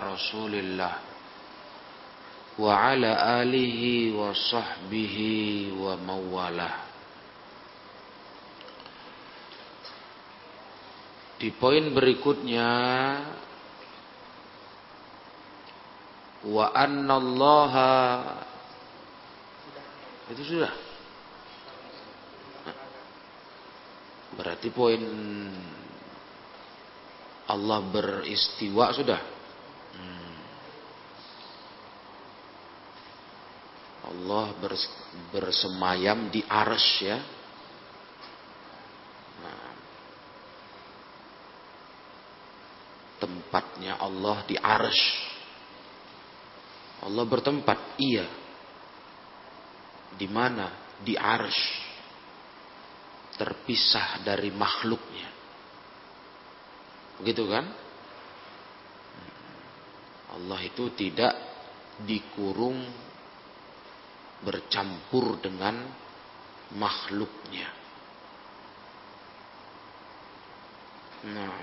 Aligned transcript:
Rasulillah 0.00 0.94
wa 2.60 2.72
ala 2.76 3.40
alihi 3.40 4.12
wa 4.12 4.36
sahbihi 4.36 5.72
wa 5.76 5.96
mawalah. 5.96 6.74
Di 11.40 11.48
poin 11.56 11.88
berikutnya 11.96 12.68
wa 16.44 16.72
annallaha 16.72 17.96
itu 20.32 20.56
sudah 20.56 20.72
berarti 24.36 24.68
poin 24.72 25.02
Allah 27.50 27.78
beristiwa 27.82 28.94
sudah 28.94 29.20
hmm. 29.96 30.38
Allah 34.10 34.46
bersemayam 35.30 36.30
di 36.34 36.42
ars 36.46 36.86
ya 37.02 37.18
nah. 39.40 39.74
tempatnya 43.22 43.98
Allah 43.98 44.36
di 44.46 44.56
ars 44.58 45.00
Allah 47.00 47.24
bertempat 47.24 47.78
iya 48.02 48.26
di 50.14 50.26
mana 50.28 50.98
di 51.00 51.16
ars 51.16 51.56
terpisah 53.40 54.20
dari 54.20 54.52
makhluknya 54.52 55.40
Begitu 57.20 57.44
kan? 57.52 57.68
Allah 60.30 60.60
itu 60.62 60.94
tidak 60.94 61.34
dikurung 62.06 62.78
bercampur 64.40 65.36
dengan 65.42 65.84
makhluknya. 66.78 67.68
Nah. 71.20 71.60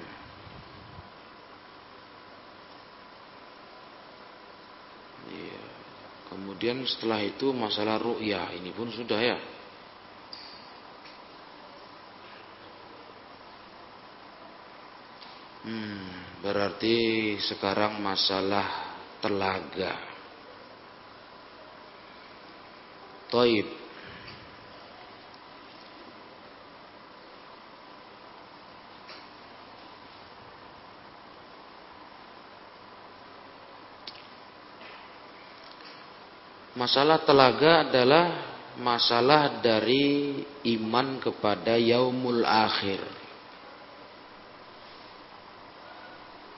Ya. 5.28 5.64
Kemudian 6.28 6.86
setelah 6.86 7.24
itu 7.24 7.50
masalah 7.56 7.98
ru'yah 7.98 8.54
ini 8.54 8.70
pun 8.76 8.92
sudah 8.94 9.18
ya. 9.18 9.40
Hmm, 15.68 16.17
berarti 16.48 17.36
sekarang 17.44 18.00
masalah 18.00 18.95
telaga. 19.20 20.00
Toib. 23.28 23.67
Masalah 36.80 37.28
telaga 37.28 37.84
adalah 37.92 38.25
masalah 38.80 39.59
dari 39.59 40.40
iman 40.64 41.20
kepada 41.20 41.75
yaumul 41.75 42.48
akhir. 42.48 43.27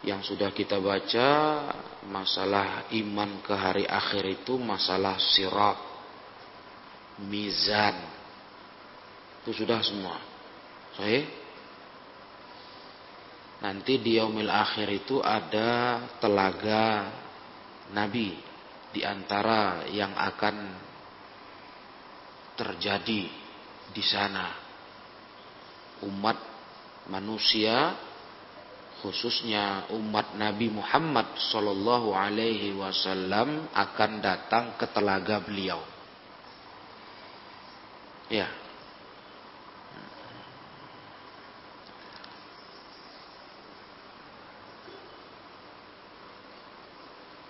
Yang 0.10 0.26
sudah 0.26 0.50
kita 0.50 0.82
baca 0.82 1.30
masalah 2.10 2.90
iman 2.92 3.40
ke 3.46 3.54
hari 3.54 3.86
akhir 3.86 4.42
itu 4.42 4.58
masalah 4.58 5.22
sirat 5.22 5.78
mizan 7.30 7.96
itu 9.39 9.54
sudah 9.54 9.80
semua 9.86 10.30
Sahih? 11.00 11.23
Nanti 13.64 14.00
di 14.04 14.20
yaumil 14.20 14.52
akhir 14.52 14.88
itu 14.92 15.23
ada 15.23 16.04
telaga 16.20 17.08
Nabi 17.95 18.36
di 18.92 19.04
antara 19.04 19.88
yang 19.92 20.12
akan 20.12 20.56
terjadi 22.56 23.23
di 23.95 24.04
sana. 24.04 24.48
Umat 26.04 26.36
manusia 27.12 27.95
khususnya 28.99 29.87
umat 29.95 30.36
Nabi 30.36 30.67
Muhammad 30.71 31.39
Sallallahu 31.52 32.11
Alaihi 32.11 32.76
Wasallam 32.76 33.71
akan 33.71 34.11
datang 34.20 34.65
ke 34.76 34.86
telaga 34.92 35.39
beliau. 35.39 35.80
Ya. 38.27 38.48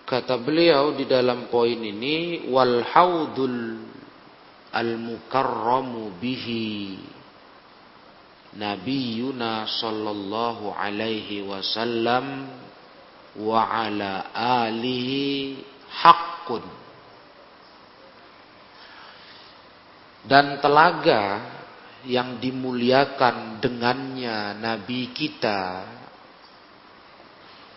Kata 0.10 0.42
beliau 0.42 0.98
di 0.98 1.06
dalam 1.06 1.54
poin 1.54 1.78
ini 1.78 2.50
wal 2.50 2.82
haudul 2.82 3.78
al 4.74 4.98
mukarramu 4.98 6.18
bihi 6.18 7.19
Nabiuna 8.58 9.70
sallallahu 9.70 10.74
alaihi 10.74 11.46
wasallam 11.46 12.50
wa 13.38 13.62
ala 13.62 14.34
alihi 14.34 15.62
haqqun. 15.90 16.66
Dan 20.26 20.58
telaga 20.60 21.24
yang 22.08 22.40
dimuliakan 22.40 23.60
dengannya 23.60 24.56
nabi 24.56 25.12
kita 25.12 25.84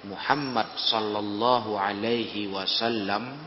Muhammad 0.06 0.78
sallallahu 0.78 1.78
alaihi 1.78 2.50
wasallam 2.50 3.38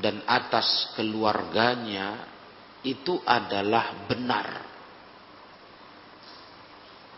dan 0.00 0.20
atas 0.28 0.92
keluarganya 0.96 2.35
itu 2.86 3.18
adalah 3.26 4.06
benar. 4.06 4.62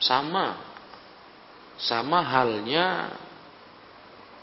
Sama. 0.00 0.64
Sama 1.78 2.24
halnya 2.24 3.12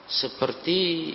seperti 0.05 1.11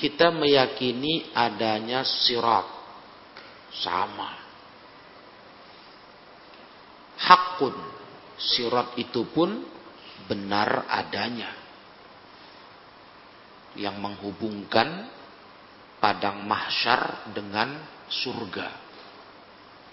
kita 0.00 0.32
meyakini 0.32 1.28
adanya 1.36 2.00
sirat. 2.08 2.64
Sama. 3.84 4.32
Hakun. 7.20 7.76
Sirat 8.40 8.96
itu 8.96 9.28
pun 9.28 9.60
benar 10.24 10.88
adanya. 10.88 11.52
Yang 13.76 13.96
menghubungkan 14.00 15.19
padang 16.00 16.42
mahsyar 16.48 17.30
dengan 17.36 17.76
surga. 18.08 18.68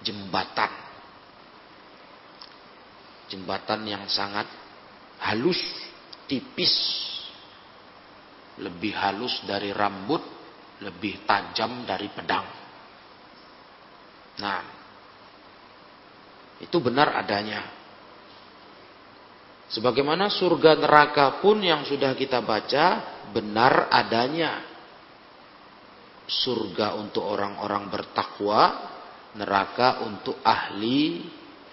Jembatan. 0.02 0.72
Jembatan 3.28 3.82
yang 3.84 4.08
sangat 4.08 4.48
halus, 5.22 5.60
tipis. 6.26 6.74
Lebih 8.58 8.96
halus 8.98 9.44
dari 9.46 9.70
rambut, 9.70 10.24
lebih 10.82 11.28
tajam 11.28 11.86
dari 11.86 12.10
pedang. 12.10 12.48
Nah, 14.42 14.62
itu 16.58 16.78
benar 16.82 17.14
adanya. 17.22 17.62
Sebagaimana 19.68 20.32
surga 20.32 20.80
neraka 20.80 21.44
pun 21.44 21.60
yang 21.60 21.84
sudah 21.84 22.16
kita 22.16 22.40
baca 22.40 22.86
benar 23.36 23.92
adanya 23.92 24.67
surga 26.28 27.00
untuk 27.00 27.24
orang-orang 27.24 27.88
bertakwa, 27.88 28.92
neraka 29.40 30.04
untuk 30.04 30.44
ahli 30.44 31.24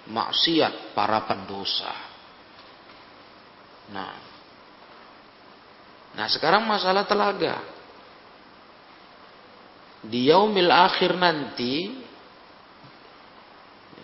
maksiat, 0.06 0.94
para 0.94 1.26
pendosa. 1.26 1.94
Nah, 3.90 4.14
nah 6.14 6.26
sekarang 6.30 6.62
masalah 6.64 7.02
telaga. 7.04 7.60
Di 10.04 10.30
yaumil 10.30 10.70
akhir 10.70 11.16
nanti, 11.16 12.04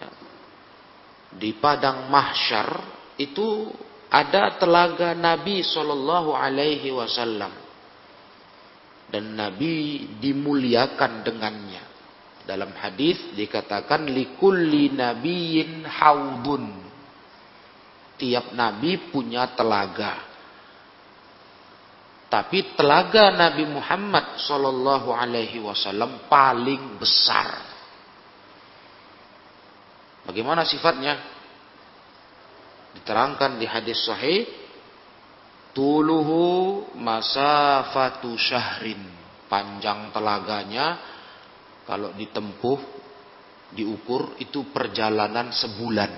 ya, 0.00 0.10
di 1.36 1.50
padang 1.60 2.10
mahsyar 2.10 2.68
itu 3.20 3.70
ada 4.10 4.58
telaga 4.58 5.14
Nabi 5.14 5.62
Shallallahu 5.62 6.34
Alaihi 6.34 6.90
Wasallam 6.90 7.59
dan 9.10 9.34
Nabi 9.34 10.06
dimuliakan 10.22 11.26
dengannya. 11.26 11.84
Dalam 12.46 12.74
hadis 12.74 13.34
dikatakan 13.36 14.10
likulli 14.10 14.90
nabiyyin 14.90 15.86
haudun. 15.86 16.66
Tiap 18.18 18.52
nabi 18.52 19.10
punya 19.12 19.54
telaga. 19.54 20.28
Tapi 22.30 22.78
telaga 22.78 23.34
Nabi 23.34 23.66
Muhammad 23.66 24.38
Sallallahu 24.38 25.10
Alaihi 25.10 25.58
Wasallam 25.58 26.30
paling 26.30 27.00
besar. 27.00 27.58
Bagaimana 30.30 30.62
sifatnya? 30.62 31.18
Diterangkan 32.94 33.58
di 33.58 33.66
hadis 33.66 33.98
sahih. 34.06 34.46
Tuluhu 35.70 36.44
masafatu 36.98 38.34
syahrin. 38.34 39.18
Panjang 39.50 40.14
telaganya 40.14 40.98
kalau 41.82 42.14
ditempuh, 42.14 42.78
diukur 43.74 44.38
itu 44.38 44.70
perjalanan 44.70 45.50
sebulan. 45.50 46.10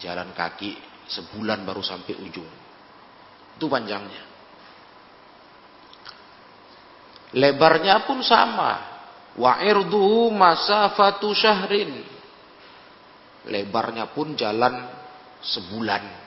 Jalan 0.00 0.32
kaki 0.32 0.72
sebulan 1.08 1.68
baru 1.68 1.84
sampai 1.84 2.16
ujung. 2.20 2.48
Itu 3.56 3.68
panjangnya. 3.68 4.24
Lebarnya 7.36 8.08
pun 8.08 8.24
sama. 8.24 8.96
Wa 9.36 9.60
irduhu 9.60 10.32
masafatu 10.32 11.36
syahrin. 11.36 12.04
Lebarnya 13.52 14.08
pun 14.16 14.32
jalan 14.32 14.80
sebulan. 15.44 16.25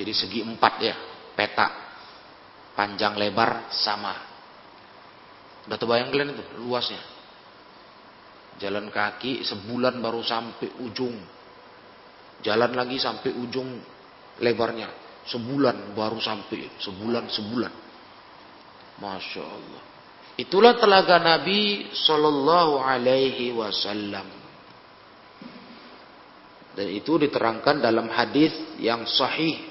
Jadi 0.00 0.12
segi 0.16 0.40
empat 0.40 0.74
ya, 0.80 0.96
peta. 1.36 1.68
Panjang 2.72 3.20
lebar 3.20 3.68
sama. 3.68 4.16
Udah 5.68 5.76
terbayang 5.76 6.08
kalian 6.08 6.32
itu 6.32 6.44
luasnya. 6.64 7.04
Jalan 8.56 8.88
kaki 8.88 9.44
sebulan 9.44 10.00
baru 10.00 10.24
sampai 10.24 10.80
ujung. 10.80 11.20
Jalan 12.40 12.72
lagi 12.72 12.96
sampai 12.96 13.36
ujung 13.36 13.68
lebarnya. 14.40 14.88
Sebulan 15.28 15.92
baru 15.92 16.16
sampai. 16.16 16.80
Sebulan, 16.80 17.28
sebulan. 17.28 17.72
Masya 19.04 19.44
Allah. 19.44 19.82
Itulah 20.40 20.80
telaga 20.80 21.20
Nabi 21.20 21.92
Sallallahu 21.92 22.80
Alaihi 22.80 23.52
Wasallam. 23.52 24.28
Dan 26.72 26.88
itu 26.88 27.20
diterangkan 27.20 27.84
dalam 27.84 28.08
hadis 28.08 28.56
yang 28.80 29.04
sahih. 29.04 29.69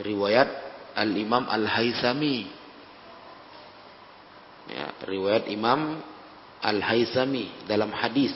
Riwayat 0.00 0.48
Al-Imam 0.96 1.48
Al-Haythami. 1.48 2.48
Ya, 4.72 4.94
riwayat 5.04 5.50
Imam 5.52 6.00
Al-Haythami 6.62 7.66
dalam 7.66 7.92
hadis. 7.92 8.32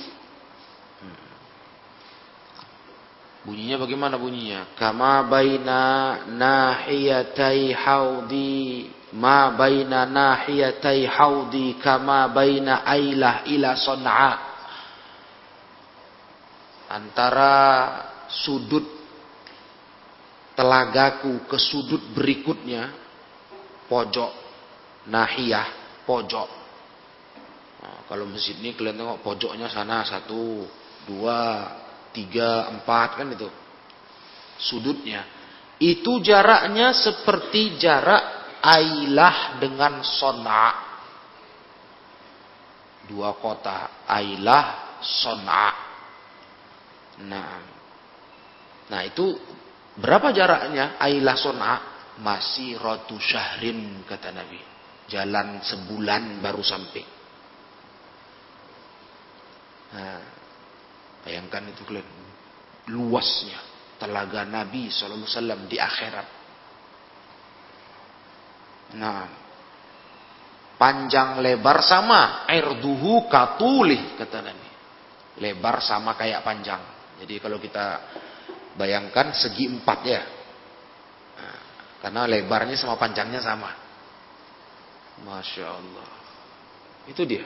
Bunyinya 3.46 3.78
bagaimana 3.78 4.18
bunyinya? 4.18 4.74
Kama 4.74 5.22
baina 5.30 5.82
nahiyatai 6.26 7.70
haudi 7.78 8.90
ma 9.14 9.54
baina 9.54 10.02
nahiyatai 10.02 11.06
haudi 11.06 11.78
kama 11.78 12.26
baina 12.34 12.82
ailah 12.82 13.46
ila 13.46 13.78
son'a 13.78 14.32
antara 16.90 17.54
sudut 18.26 18.95
telagaku 20.56 21.44
ke 21.46 21.60
sudut 21.60 22.00
berikutnya 22.16 22.90
pojok 23.86 24.32
nahiyah 25.06 26.00
pojok 26.08 26.48
nah, 27.84 27.98
kalau 28.08 28.24
masjid 28.26 28.56
ini 28.58 28.72
kalian 28.72 28.98
tengok 28.98 29.20
pojoknya 29.22 29.68
sana 29.68 30.02
satu 30.02 30.64
dua 31.06 31.70
tiga 32.10 32.72
empat 32.72 33.20
kan 33.20 33.28
itu 33.30 33.46
sudutnya 34.56 35.22
itu 35.76 36.24
jaraknya 36.24 36.96
seperti 36.96 37.76
jarak 37.76 38.36
Ailah 38.66 39.62
dengan 39.62 40.02
Sona. 40.02 40.64
Dua 43.06 43.38
kota, 43.38 44.02
Ailah, 44.08 44.98
Sona. 44.98 45.68
Nah, 47.22 47.60
nah 48.90 49.00
itu 49.06 49.38
berapa 50.00 50.32
jaraknya 50.32 51.00
Ailah 51.00 51.36
Sona? 51.36 51.74
Masih 52.16 52.80
rotu 52.80 53.20
syahrin 53.20 54.00
kata 54.08 54.32
Nabi. 54.32 54.56
Jalan 55.06 55.60
sebulan 55.60 56.40
baru 56.40 56.64
sampai. 56.64 57.04
Nah, 59.92 60.20
bayangkan 61.20 61.70
itu 61.70 61.84
kalian 61.84 62.08
luasnya 62.90 63.60
telaga 64.00 64.48
Nabi 64.48 64.88
SAW 64.88 65.68
di 65.68 65.76
akhirat. 65.76 66.28
Nah, 68.96 69.20
panjang 70.80 71.40
lebar 71.44 71.84
sama, 71.84 72.48
air 72.48 72.80
duhu 72.80 73.28
katulih 73.28 74.16
kata 74.16 74.38
Nabi. 74.40 74.70
Lebar 75.36 75.84
sama 75.84 76.16
kayak 76.16 76.40
panjang. 76.40 76.80
Jadi 77.20 77.34
kalau 77.40 77.60
kita 77.60 78.00
bayangkan 78.76 79.32
segi 79.32 79.66
empat 79.72 79.98
ya. 80.04 80.22
Nah, 81.36 81.58
karena 82.04 82.22
lebarnya 82.28 82.76
sama 82.76 83.00
panjangnya 83.00 83.40
sama. 83.40 83.72
Masya 85.24 85.64
Allah. 85.64 86.10
Itu 87.08 87.24
dia. 87.24 87.44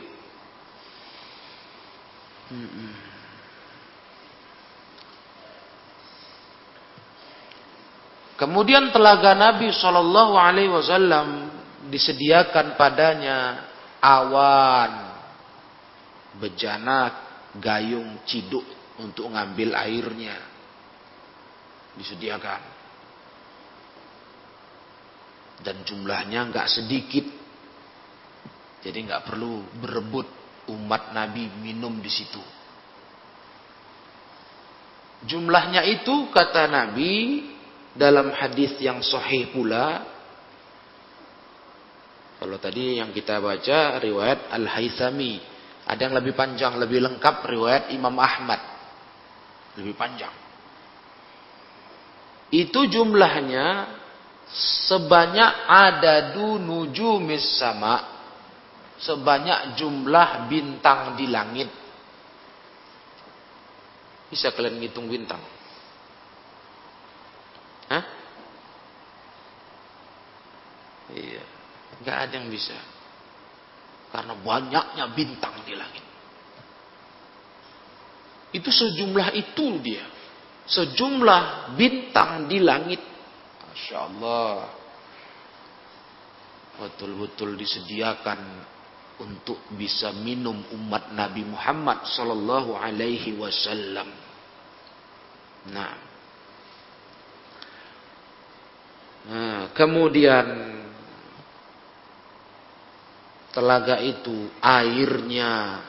Kemudian 8.34 8.90
telaga 8.90 9.36
Nabi 9.38 9.70
Shallallahu 9.70 10.34
Alaihi 10.34 10.72
Wasallam 10.72 11.52
disediakan 11.92 12.74
padanya 12.74 13.68
awan, 14.00 14.92
bejana, 16.40 17.14
gayung, 17.60 18.24
ciduk 18.26 18.64
untuk 18.98 19.30
ngambil 19.30 19.76
airnya. 19.76 20.49
Disediakan. 21.98 22.62
Dan 25.60 25.76
jumlahnya 25.84 26.50
nggak 26.50 26.68
sedikit. 26.68 27.26
Jadi 28.80 28.98
nggak 29.08 29.28
perlu 29.28 29.60
berebut 29.80 30.28
umat 30.72 31.12
Nabi 31.12 31.50
minum 31.60 32.00
di 32.00 32.08
situ. 32.08 32.40
Jumlahnya 35.20 35.84
itu 35.84 36.32
kata 36.32 36.64
Nabi 36.64 37.44
dalam 37.92 38.32
hadis 38.32 38.78
yang 38.80 39.02
sahih 39.04 39.50
pula 39.52 40.06
kalau 42.40 42.56
tadi 42.56 42.96
yang 43.02 43.12
kita 43.12 43.36
baca 43.42 44.00
riwayat 44.00 44.48
Al-Haythami 44.48 45.42
ada 45.84 46.00
yang 46.00 46.14
lebih 46.16 46.32
panjang 46.38 46.78
lebih 46.78 47.02
lengkap 47.02 47.44
riwayat 47.44 47.92
Imam 47.92 48.14
Ahmad 48.16 48.62
lebih 49.76 49.92
panjang 49.98 50.32
itu 52.50 52.80
jumlahnya 52.90 53.98
sebanyak 54.86 55.52
ada 55.70 56.34
nujumis 56.34 57.58
sama 57.58 58.02
sebanyak 58.98 59.78
jumlah 59.78 60.50
bintang 60.50 61.14
di 61.14 61.30
langit 61.30 61.70
bisa 64.30 64.50
kalian 64.54 64.82
ngitung 64.82 65.06
bintang 65.06 65.40
Hah? 67.90 68.04
Iya. 71.10 71.42
Gak 72.06 72.16
ada 72.30 72.34
yang 72.38 72.48
bisa. 72.48 72.78
Karena 74.14 74.38
banyaknya 74.38 75.04
bintang 75.10 75.66
di 75.66 75.74
langit. 75.74 76.06
Itu 78.54 78.70
sejumlah 78.70 79.34
itu 79.34 79.66
dia. 79.82 80.06
Sejumlah 80.70 81.74
bintang 81.74 82.46
di 82.46 82.62
langit. 82.62 83.02
Masya 83.66 83.96
Allah. 83.98 84.70
Betul-betul 86.80 87.58
disediakan 87.58 88.40
untuk 89.20 89.60
bisa 89.76 90.14
minum 90.16 90.56
umat 90.80 91.12
Nabi 91.12 91.44
Muhammad 91.44 92.08
Sallallahu 92.08 92.72
Alaihi 92.72 93.36
Wasallam. 93.36 94.08
Nah, 95.74 96.10
Nah, 99.20 99.76
kemudian 99.76 100.46
telaga 103.52 104.00
itu 104.00 104.48
airnya 104.64 105.84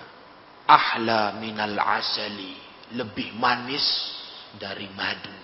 ahla 0.67 1.39
minal 1.39 1.79
asali, 1.79 2.59
lebih 2.91 3.31
manis 3.39 3.85
dari 4.58 4.88
madu. 4.91 5.36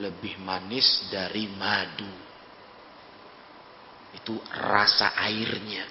Lebih 0.00 0.40
manis 0.40 1.12
dari 1.12 1.46
madu. 1.52 2.08
Itu 4.16 4.40
rasa 4.56 5.12
airnya. 5.20 5.84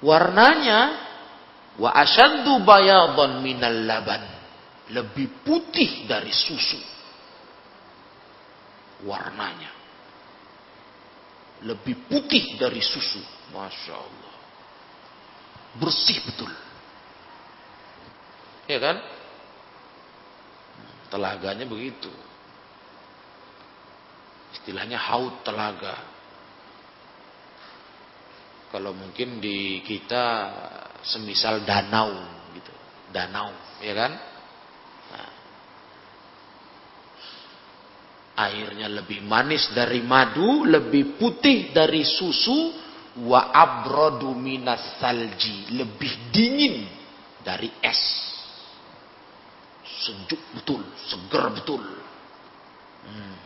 Warnanya 0.00 1.10
Wa 1.80 1.96
asyaddu 1.96 2.60
bayadan 2.66 3.40
minal 3.40 3.88
laban. 3.88 4.20
Lebih 4.90 5.46
putih 5.46 6.04
dari 6.10 6.34
susu. 6.34 6.80
Warnanya. 9.06 9.72
Lebih 11.64 12.10
putih 12.10 12.58
dari 12.58 12.82
susu. 12.82 13.22
Masya 13.54 13.94
Allah. 13.94 14.34
Bersih 15.78 16.18
betul. 16.26 16.50
Ya 18.70 18.78
kan? 18.78 19.02
Telaganya 21.10 21.66
begitu. 21.66 22.10
Istilahnya 24.54 24.94
haud 24.94 25.42
telaga. 25.42 25.98
Kalau 28.70 28.94
mungkin 28.94 29.42
di 29.42 29.82
kita 29.82 30.24
semisal 31.02 31.66
danau 31.66 32.14
gitu. 32.54 32.70
Danau, 33.10 33.50
ya 33.82 33.94
kan? 33.98 34.12
Nah. 35.10 35.32
Airnya 38.46 38.86
lebih 38.86 39.26
manis 39.26 39.74
dari 39.74 39.98
madu, 40.06 40.62
lebih 40.62 41.18
putih 41.18 41.74
dari 41.74 42.06
susu, 42.06 42.70
wa 43.26 43.50
abrodu 43.50 44.30
minas 44.38 45.02
salji, 45.02 45.74
lebih 45.74 46.30
dingin 46.30 46.86
dari 47.42 47.74
es. 47.82 48.29
Sejuk 50.00 50.40
betul, 50.56 50.80
seger 51.12 51.44
betul. 51.52 51.84
Hmm. 53.04 53.36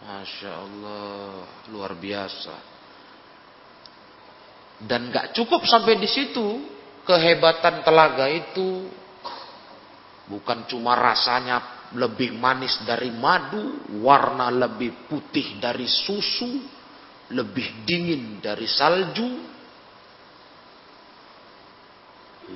Masya 0.00 0.52
Allah, 0.56 1.44
luar 1.68 1.92
biasa. 1.92 2.56
Dan 4.80 5.12
gak 5.12 5.36
cukup 5.36 5.68
sampai 5.68 6.00
di 6.00 6.08
situ. 6.08 6.80
Kehebatan 7.04 7.84
telaga 7.84 8.28
itu 8.28 8.86
bukan 10.30 10.68
cuma 10.70 10.94
rasanya 10.94 11.90
lebih 11.96 12.38
manis 12.38 12.78
dari 12.86 13.10
madu, 13.10 13.82
warna 13.98 14.46
lebih 14.52 15.10
putih 15.10 15.58
dari 15.58 15.90
susu, 15.90 16.64
lebih 17.34 17.82
dingin 17.82 18.38
dari 18.38 18.68
salju, 18.70 19.49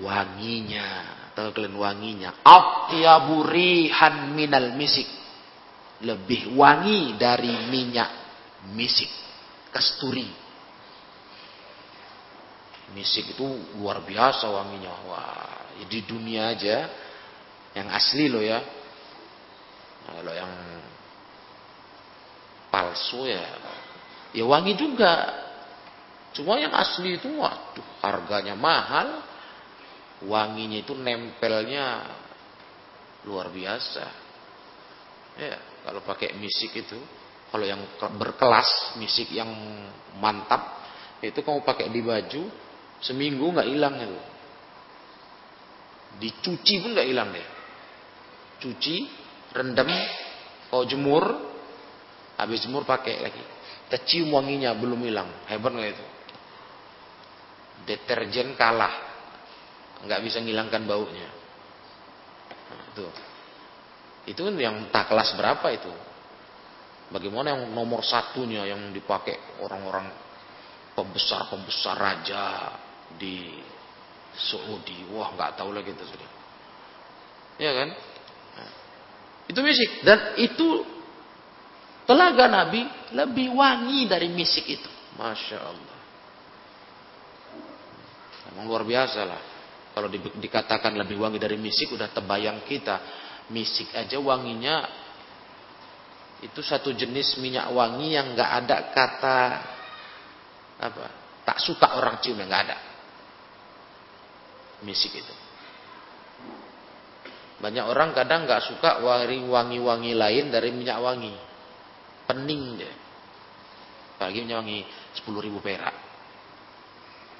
wanginya, 0.03 0.89
tahu 1.39 1.55
kalian 1.55 1.77
wanginya, 1.79 2.31
atyabu 2.43 3.47
rihan 3.47 4.35
minal 4.35 4.75
misik 4.75 5.07
lebih 6.03 6.53
wangi 6.59 7.15
dari 7.15 7.71
minyak 7.71 8.11
misik, 8.75 9.09
kasturi. 9.71 10.27
Misik 12.95 13.35
itu 13.35 13.47
luar 13.79 14.03
biasa 14.07 14.47
wanginya. 14.51 14.93
Wah, 15.11 15.83
di 15.89 16.01
dunia 16.07 16.55
aja 16.55 16.87
yang 17.75 17.91
asli 17.91 18.31
loh 18.31 18.45
ya. 18.45 18.63
Kalau 20.05 20.33
yang 20.37 20.53
palsu 22.71 23.27
ya, 23.27 23.43
ya 24.37 24.45
wangi 24.47 24.79
juga. 24.79 25.43
Cuma 26.35 26.59
yang 26.59 26.75
asli 26.75 27.19
itu 27.19 27.31
waduh 27.39 27.89
harganya 28.03 28.55
mahal. 28.59 29.23
Wanginya 30.25 30.81
itu 30.81 30.97
nempelnya 30.97 32.09
luar 33.29 33.53
biasa. 33.53 34.05
Ya, 35.35 35.57
kalau 35.83 36.01
pakai 36.07 36.37
misik 36.39 36.73
itu, 36.79 36.99
kalau 37.51 37.67
yang 37.67 37.83
berkelas, 37.99 38.99
misik 39.01 39.35
yang 39.35 39.51
mantap, 40.19 40.81
itu 41.23 41.41
kamu 41.43 41.67
pakai 41.67 41.91
di 41.91 42.01
baju, 42.03 42.43
seminggu 43.03 43.45
nggak 43.53 43.69
hilang 43.69 43.95
itu. 43.99 44.21
Dicuci 46.15 46.75
pun 46.83 46.91
nggak 46.95 47.09
hilang 47.11 47.29
deh. 47.35 47.49
Cuci, 48.63 48.97
rendam, 49.51 49.91
kau 50.71 50.87
jemur, 50.87 51.25
habis 52.39 52.63
jemur 52.63 52.87
pakai 52.87 53.19
lagi. 53.19 53.43
Tercium 53.91 54.33
wanginya 54.35 54.73
belum 54.79 55.03
hilang, 55.03 55.29
hebat 55.51 55.71
nggak 55.75 55.91
itu? 55.91 56.07
Deterjen 57.85 58.55
kalah, 58.55 59.14
nggak 60.03 60.21
bisa 60.27 60.43
ngilangkan 60.43 60.83
baunya. 60.89 61.29
Nah, 62.73 62.85
tuh. 62.99 63.13
Itu 64.25 64.49
yang 64.57 64.89
tak 64.91 65.13
kelas 65.13 65.37
berapa 65.37 65.67
itu? 65.71 65.93
Bagaimana 67.13 67.55
yang 67.55 67.69
nomor 67.71 68.01
satunya 68.01 68.65
yang 68.65 68.91
dipakai 68.91 69.61
orang-orang 69.61 70.09
pembesar-pembesar 70.97 71.95
raja 71.95 72.75
di 73.15 73.61
Saudi? 74.35 75.07
Wah 75.13 75.31
nggak 75.37 75.61
tahu 75.61 75.71
lagi 75.71 75.93
itu 75.93 76.05
sudah. 76.09 76.31
Ya 77.61 77.71
kan? 77.71 77.89
Nah, 78.59 78.71
itu 79.47 79.61
misik 79.61 79.91
dan 80.03 80.35
itu 80.41 80.83
telaga 82.09 82.49
Nabi 82.49 82.89
lebih 83.13 83.53
wangi 83.53 84.09
dari 84.09 84.33
misik 84.33 84.65
itu. 84.67 84.91
Masya 85.15 85.59
Allah. 85.61 85.99
Memang 88.51 88.65
luar 88.67 88.83
biasa 88.83 89.21
lah. 89.23 89.54
Kalau 89.95 90.11
di, 90.11 90.19
dikatakan 90.19 90.99
lebih 90.99 91.23
wangi 91.23 91.39
dari 91.39 91.55
misik, 91.55 91.95
udah 91.95 92.11
terbayang 92.11 92.67
kita. 92.67 93.23
Misik 93.55 93.95
aja 93.95 94.17
wanginya 94.19 95.05
itu 96.43 96.61
satu 96.61 96.93
jenis 96.93 97.41
minyak 97.41 97.73
wangi 97.73 98.17
yang 98.17 98.37
nggak 98.37 98.51
ada 98.65 98.77
kata 98.93 99.41
apa 100.81 101.05
tak 101.45 101.57
suka 101.61 101.97
orang 101.97 102.21
cium 102.25 102.41
yang 102.41 102.49
nggak 102.49 102.65
ada. 102.69 102.79
Misik 104.85 105.13
itu. 105.13 105.35
Banyak 107.61 107.85
orang 107.85 108.17
kadang 108.17 108.49
nggak 108.49 108.65
suka 108.65 109.01
wangi-wangi 109.05 110.13
lain 110.17 110.49
dari 110.49 110.73
minyak 110.73 110.99
wangi. 111.01 111.37
Pening 112.25 112.81
deh 112.81 112.95
apalagi 114.25 114.41
minyak 114.41 114.59
wangi 114.65 114.81
10 115.21 115.45
ribu 115.45 115.61
perak. 115.61 115.93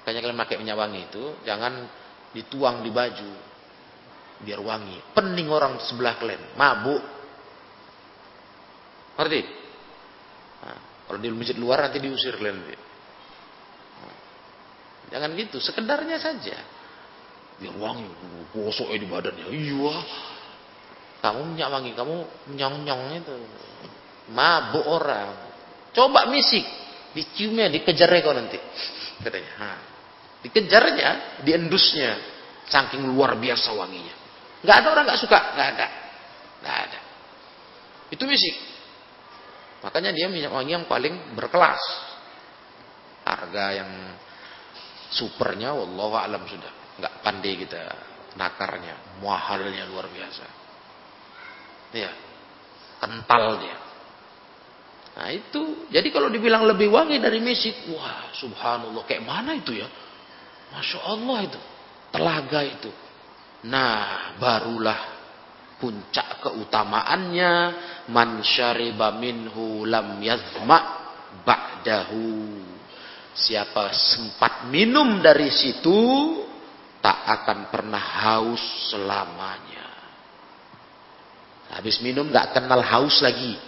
Kayaknya 0.05 0.21
kalian 0.21 0.41
pakai 0.45 0.57
minyak 0.61 0.77
wangi 0.77 1.01
itu 1.09 1.25
jangan 1.49 1.89
dituang 2.35 2.83
di 2.83 2.91
baju 2.91 3.33
biar 4.43 4.61
wangi. 4.61 4.99
Pening 5.15 5.49
orang 5.49 5.81
sebelah 5.87 6.19
kalian, 6.19 6.59
mabuk. 6.59 7.01
Ngerti? 9.15 9.41
Nah, 10.67 10.79
kalau 11.07 11.19
di 11.23 11.31
masjid 11.31 11.57
luar 11.57 11.87
nanti 11.87 12.03
diusir 12.03 12.35
kalian. 12.35 12.59
Nah, 12.59 14.17
jangan 15.15 15.31
gitu, 15.39 15.63
sekedarnya 15.63 16.19
saja. 16.19 16.59
Biar 17.63 17.75
wangi, 17.79 18.11
gosok 18.51 18.91
di 18.91 19.07
badannya. 19.07 19.47
Iya. 19.55 19.95
Kamu 21.23 21.55
minyak 21.55 21.69
wangi, 21.71 21.91
kamu 21.95 22.17
nyong-nyong 22.59 23.03
itu. 23.23 23.35
Mabuk 24.35 24.85
orang. 24.85 25.31
Coba 25.95 26.27
misik, 26.27 26.67
diciumnya, 27.15 27.71
dikejarnya 27.71 28.21
kau 28.27 28.35
nanti. 28.35 28.59
Katanya. 29.23 29.53
Nah, 29.63 29.94
dikejarnya, 30.45 31.41
diendusnya. 31.43 32.37
Saking 32.65 33.05
luar 33.13 33.37
biasa 33.37 33.77
wanginya. 33.77 34.15
Nggak 34.65 34.77
ada 34.81 34.89
orang 34.89 35.05
nggak 35.05 35.21
suka, 35.21 35.39
nggak 35.53 35.69
ada, 35.77 35.87
nggak 36.65 36.77
ada. 36.89 37.01
Itu 38.09 38.25
misik. 38.25 38.57
Makanya 39.85 40.17
dia 40.17 40.33
minyak 40.33 40.49
wangi 40.49 40.73
yang 40.73 40.89
paling 40.89 41.37
berkelas. 41.37 41.81
Harga 43.25 43.85
yang 43.85 43.91
supernya, 45.13 45.77
wallahu 45.77 46.17
alam 46.17 46.41
sudah. 46.49 46.73
Nggak 46.97 47.13
pandai 47.21 47.53
kita 47.61 47.81
nakarnya, 48.41 49.21
mahalnya 49.21 49.85
luar 49.93 50.09
biasa. 50.09 50.45
Ya, 51.93 52.11
kental 53.05 53.61
dia. 53.61 53.77
Nah 55.15 55.31
itu, 55.31 55.87
jadi 55.95 56.09
kalau 56.11 56.27
dibilang 56.27 56.67
lebih 56.67 56.91
wangi 56.91 57.23
dari 57.23 57.39
misik, 57.39 57.87
wah 57.93 58.35
subhanallah, 58.35 59.07
kayak 59.07 59.23
mana 59.23 59.55
itu 59.55 59.79
ya? 59.79 59.87
Masya 60.75 60.99
Allah 61.07 61.39
itu, 61.47 61.61
telaga 62.11 62.61
itu. 62.67 62.91
Nah, 63.65 64.35
barulah 64.37 65.15
puncak 65.79 66.43
keutamaannya 66.43 67.53
man 68.11 68.43
syariba 68.43 69.15
minhu 69.15 69.87
lam 69.87 70.19
yazma 70.21 70.79
ba'dahu. 71.47 72.63
Siapa 73.35 73.91
sempat 73.91 74.71
minum 74.71 75.19
dari 75.19 75.51
situ 75.51 75.99
tak 77.03 77.19
akan 77.27 77.59
pernah 77.69 77.99
haus 78.01 78.63
selamanya. 78.95 79.91
Habis 81.75 81.99
minum 81.99 82.31
gak 82.31 82.55
kenal 82.55 82.79
haus 82.79 83.19
lagi. 83.19 83.59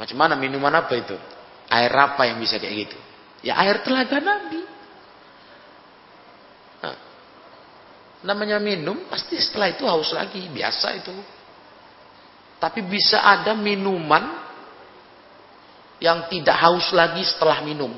Macam 0.00 0.16
mana 0.16 0.34
minuman 0.40 0.72
apa 0.72 0.96
itu? 0.96 1.12
Air 1.68 1.92
apa 1.92 2.24
yang 2.24 2.40
bisa 2.40 2.56
kayak 2.56 2.88
gitu? 2.88 2.98
Ya 3.44 3.60
air 3.60 3.84
telaga 3.84 4.16
Nabi. 4.18 4.71
Namanya 8.22 8.62
minum 8.62 9.06
pasti 9.10 9.38
setelah 9.38 9.70
itu 9.70 9.82
haus 9.86 10.10
lagi 10.14 10.46
biasa 10.50 10.88
itu 10.98 11.14
tapi 12.62 12.82
bisa 12.86 13.18
ada 13.18 13.54
minuman 13.58 14.42
yang 15.98 16.26
tidak 16.30 16.54
haus 16.58 16.90
lagi 16.94 17.22
setelah 17.26 17.62
minum 17.66 17.90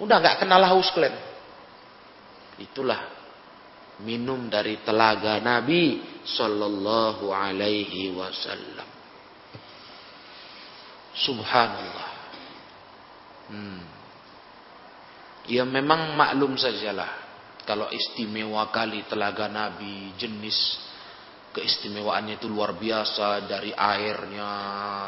udah 0.00 0.16
nggak 0.20 0.44
kenal 0.44 0.60
haus 0.60 0.88
kalian 0.92 1.32
Itulah 2.60 3.00
minum 4.06 4.46
dari 4.46 4.82
telaga 4.84 5.40
Nabi 5.40 5.98
sallallahu 6.22 7.32
alaihi 7.32 8.12
wasallam. 8.12 8.88
Subhanallah. 11.16 12.10
Hmm. 13.52 13.82
Ya 15.50 15.66
memang 15.66 16.14
maklum 16.14 16.54
sajalah 16.54 17.21
kalau 17.62 17.86
istimewa 17.94 18.70
kali 18.74 19.06
telaga 19.06 19.46
Nabi 19.46 20.14
jenis 20.18 20.58
keistimewaannya 21.52 22.40
itu 22.40 22.48
luar 22.48 22.74
biasa 22.74 23.44
dari 23.44 23.70
airnya, 23.76 24.52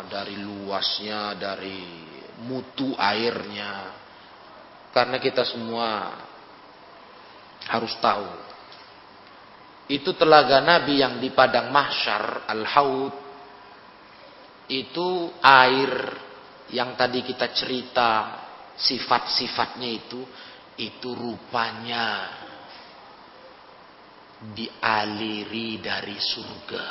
dari 0.06 0.36
luasnya, 0.38 1.34
dari 1.34 1.80
mutu 2.44 2.92
airnya. 2.94 3.96
Karena 4.94 5.18
kita 5.18 5.42
semua 5.42 6.14
harus 7.66 7.96
tahu 7.98 8.28
itu 9.88 10.16
telaga 10.16 10.64
Nabi 10.64 11.00
yang 11.00 11.20
di 11.20 11.32
padang 11.32 11.68
mahsyar 11.68 12.48
al-haud 12.48 13.12
itu 14.68 15.08
air 15.44 15.92
yang 16.72 16.96
tadi 16.96 17.20
kita 17.20 17.52
cerita 17.52 18.10
sifat-sifatnya 18.80 19.88
itu 19.92 20.24
itu 20.80 21.08
rupanya 21.12 22.43
dialiri 24.42 25.78
dari 25.78 26.18
surga. 26.18 26.86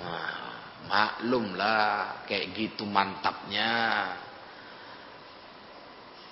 Nah, 0.00 0.50
maklumlah 0.88 2.24
kayak 2.24 2.46
gitu 2.56 2.88
mantapnya. 2.88 3.74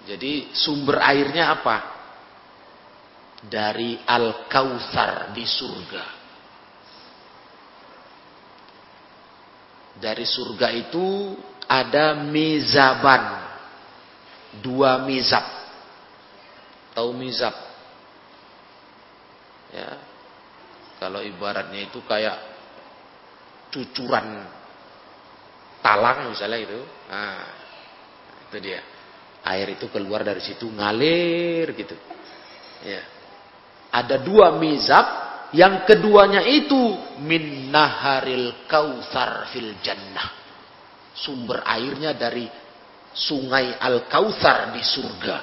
Jadi 0.09 0.57
sumber 0.57 1.05
airnya 1.05 1.53
apa? 1.53 1.77
Dari 3.45 4.01
Al-Kautsar 4.03 5.37
di 5.37 5.45
surga. 5.45 6.05
Dari 9.99 10.25
surga 10.25 10.69
itu 10.73 11.37
ada 11.69 12.17
mizaban. 12.17 13.45
Dua 14.65 15.05
mizab. 15.05 15.45
Tahu 16.97 17.13
mizab? 17.13 17.68
Ya. 19.75 19.91
Kalau 20.99 21.23
ibaratnya 21.23 21.87
itu 21.87 22.03
kayak 22.03 22.37
cucuran 23.71 24.43
talang 25.85 26.33
misalnya 26.33 26.59
itu. 26.59 26.81
Nah, 27.11 27.43
itu 28.49 28.57
dia. 28.59 28.81
Air 29.49 29.79
itu 29.79 29.87
keluar 29.89 30.27
dari 30.27 30.43
situ 30.43 30.67
ngalir 30.67 31.73
gitu. 31.73 31.97
Ya. 32.83 33.03
Ada 33.95 34.21
dua 34.21 34.59
mizab 34.59 35.07
yang 35.57 35.89
keduanya 35.89 36.45
itu 36.45 36.77
min 37.25 37.73
naharil 37.73 38.69
kautsar 38.69 39.49
fil 39.49 39.81
jannah 39.81 40.39
sumber 41.19 41.67
airnya 41.67 42.15
dari 42.15 42.47
sungai 43.11 43.75
Al-Kautsar 43.75 44.71
di 44.71 44.83
surga. 44.85 45.37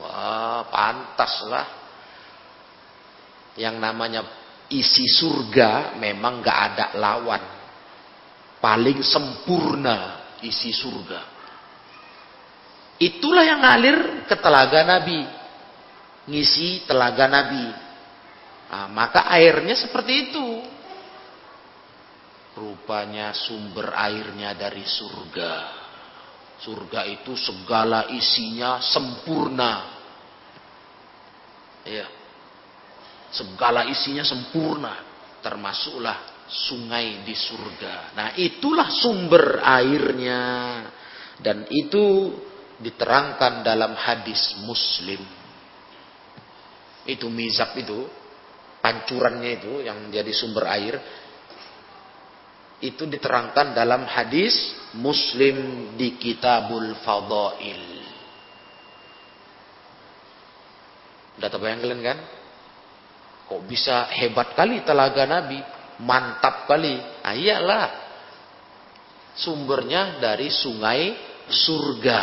Wah, 0.00 0.64
pantaslah. 0.72 1.66
Yang 3.58 3.76
namanya 3.82 4.22
isi 4.70 5.10
surga 5.10 5.98
memang 5.98 6.38
gak 6.44 6.58
ada 6.72 6.86
lawan. 6.98 7.42
Paling 8.60 9.00
sempurna 9.02 9.98
isi 10.44 10.70
surga. 10.70 11.20
Itulah 13.00 13.44
yang 13.48 13.64
ngalir 13.64 14.28
ke 14.28 14.36
telaga 14.36 14.84
Nabi. 14.84 15.20
Ngisi 16.28 16.84
telaga 16.84 17.24
Nabi. 17.24 17.66
Nah, 18.70 18.86
maka 18.92 19.24
airnya 19.32 19.72
seperti 19.72 20.30
itu. 20.30 20.48
Rupanya 22.60 23.32
sumber 23.32 23.96
airnya 23.96 24.52
dari 24.52 24.84
surga. 24.84 25.52
Surga 26.60 27.08
itu 27.08 27.32
segala 27.40 28.12
isinya 28.12 28.84
sempurna. 28.84 29.72
Ya. 31.88 32.19
Segala 33.30 33.86
isinya 33.86 34.26
sempurna. 34.26 35.08
Termasuklah 35.40 36.46
sungai 36.50 37.22
di 37.24 37.32
surga. 37.32 38.14
Nah 38.14 38.28
itulah 38.36 38.90
sumber 38.90 39.62
airnya. 39.62 40.42
Dan 41.40 41.64
itu 41.72 42.36
diterangkan 42.76 43.64
dalam 43.64 43.96
hadis 43.96 44.60
muslim. 44.66 45.22
Itu 47.08 47.32
mizab 47.32 47.74
itu. 47.78 48.06
Pancurannya 48.80 49.50
itu 49.60 49.84
yang 49.84 50.08
jadi 50.08 50.32
sumber 50.32 50.64
air 50.72 50.96
itu 52.80 53.04
diterangkan 53.04 53.76
dalam 53.76 54.08
hadis 54.08 54.56
Muslim 54.96 55.92
di 56.00 56.16
Kitabul 56.16 56.96
Fadail. 57.04 57.84
Udah 61.36 61.48
terbayang 61.52 61.80
kalian 61.84 62.00
kan? 62.00 62.18
Kok 63.50 63.66
bisa 63.66 64.06
hebat 64.14 64.54
kali 64.54 64.86
telaga 64.86 65.26
Nabi, 65.26 65.58
mantap 66.06 66.70
kali. 66.70 67.02
Ah, 67.26 67.34
iyalah. 67.34 67.86
Sumbernya 69.34 70.22
dari 70.22 70.54
sungai 70.54 71.18
surga. 71.50 72.22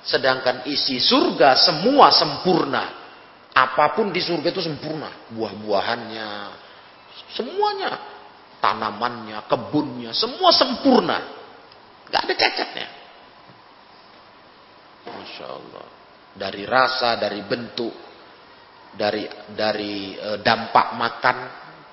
Sedangkan 0.00 0.64
isi 0.64 0.96
surga 0.96 1.60
semua 1.60 2.08
sempurna. 2.08 3.04
Apa 3.52 3.92
pun 3.92 4.08
di 4.16 4.24
surga 4.24 4.48
itu 4.48 4.64
sempurna. 4.64 5.28
Buah-buahannya, 5.28 6.30
semuanya 7.36 7.92
tanamannya, 8.62 9.44
kebunnya, 9.50 10.16
semua 10.16 10.54
sempurna. 10.56 11.18
Gak 12.08 12.22
ada 12.30 12.34
cacatnya. 12.38 12.88
Masya 15.04 15.46
Allah. 15.50 15.86
Dari 16.32 16.64
rasa, 16.64 17.20
dari 17.20 17.44
bentuk, 17.44 17.92
dari 18.96 19.24
dari 19.52 20.16
e, 20.16 20.28
dampak 20.40 20.96
makan. 20.96 21.36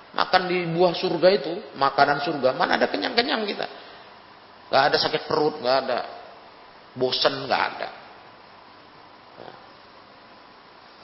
Makan 0.10 0.42
di 0.50 0.66
buah 0.74 0.94
surga 0.98 1.28
itu, 1.32 1.54
makanan 1.78 2.26
surga. 2.26 2.58
Mana 2.58 2.82
ada 2.82 2.90
kenyang-kenyang 2.90 3.46
kita. 3.46 3.68
Gak 4.74 4.84
ada 4.90 4.98
sakit 4.98 5.30
perut, 5.30 5.62
gak 5.62 5.78
ada. 5.86 6.00
Bosan, 6.98 7.46
gak 7.46 7.64
ada. 7.76 7.90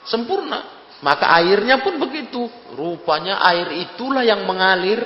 Sempurna. 0.06 0.60
Maka 1.02 1.28
airnya 1.42 1.82
pun 1.84 2.00
begitu. 2.00 2.48
Rupanya 2.72 3.42
air 3.44 3.84
itulah 3.84 4.24
yang 4.24 4.48
mengalir 4.48 5.02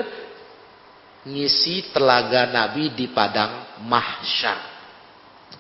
ngisi 1.27 1.91
telaga 1.91 2.47
Nabi 2.49 2.95
di 2.95 3.11
padang 3.11 3.83
mahsyar. 3.85 4.59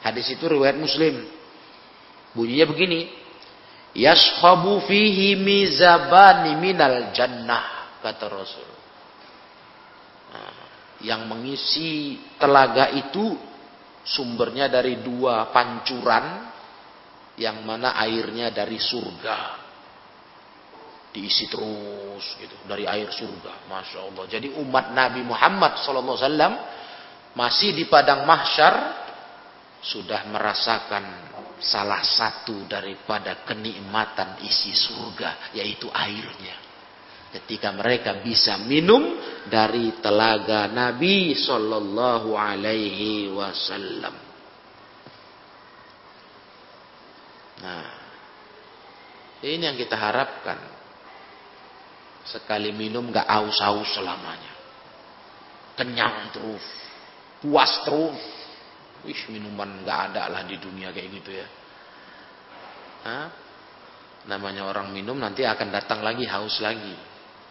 Hadis 0.00 0.30
itu 0.32 0.46
riwayat 0.46 0.78
Muslim. 0.78 1.26
Bunyinya 2.36 2.66
begini. 2.70 3.19
Yashabu 3.94 4.86
fihi 4.86 5.34
mizabani 5.34 6.54
minal 6.58 7.10
jannah 7.10 7.98
kata 7.98 8.26
Rasul. 8.30 8.70
Nah, 10.30 10.54
yang 11.02 11.26
mengisi 11.26 12.22
telaga 12.38 12.94
itu 12.94 13.34
sumbernya 14.06 14.70
dari 14.70 15.02
dua 15.02 15.50
pancuran 15.50 16.48
yang 17.40 17.64
mana 17.64 17.96
airnya 17.98 18.52
dari 18.52 18.76
surga 18.76 19.60
diisi 21.10 21.50
terus 21.50 22.38
gitu 22.38 22.54
dari 22.70 22.86
air 22.86 23.10
surga 23.10 23.66
masya 23.66 23.98
Allah 24.06 24.24
jadi 24.30 24.54
umat 24.62 24.94
Nabi 24.94 25.26
Muhammad 25.26 25.82
Wasallam 25.82 26.54
masih 27.34 27.74
di 27.74 27.90
padang 27.90 28.22
mahsyar 28.22 28.74
sudah 29.82 30.28
merasakan 30.30 31.29
salah 31.60 32.02
satu 32.02 32.64
daripada 32.66 33.44
kenikmatan 33.44 34.40
isi 34.44 34.72
surga 34.72 35.52
yaitu 35.54 35.86
airnya 35.92 36.56
ketika 37.30 37.70
mereka 37.70 38.18
bisa 38.24 38.58
minum 38.58 39.20
dari 39.46 40.00
telaga 40.02 40.66
Nabi 40.66 41.36
Sallallahu 41.36 42.34
Alaihi 42.34 43.30
Wasallam 43.30 44.16
nah 47.60 47.88
ini 49.40 49.62
yang 49.68 49.76
kita 49.76 49.96
harapkan 49.96 50.80
Sekali 52.30 52.70
minum 52.70 53.08
gak 53.08 53.24
aus-aus 53.24 53.96
selamanya. 53.96 54.54
Kenyang 55.74 56.30
terus. 56.30 56.66
Puas 57.40 57.72
terus. 57.82 58.20
Wih 59.04 59.20
minuman 59.32 59.80
gak 59.86 60.12
ada 60.12 60.28
lah 60.28 60.42
di 60.44 60.60
dunia 60.60 60.92
kayak 60.92 61.08
gitu 61.20 61.30
ya. 61.32 61.46
Hah? 63.00 63.26
Namanya 64.28 64.68
orang 64.68 64.92
minum 64.92 65.16
nanti 65.16 65.48
akan 65.48 65.68
datang 65.72 66.04
lagi 66.04 66.28
haus 66.28 66.60
lagi. 66.60 66.92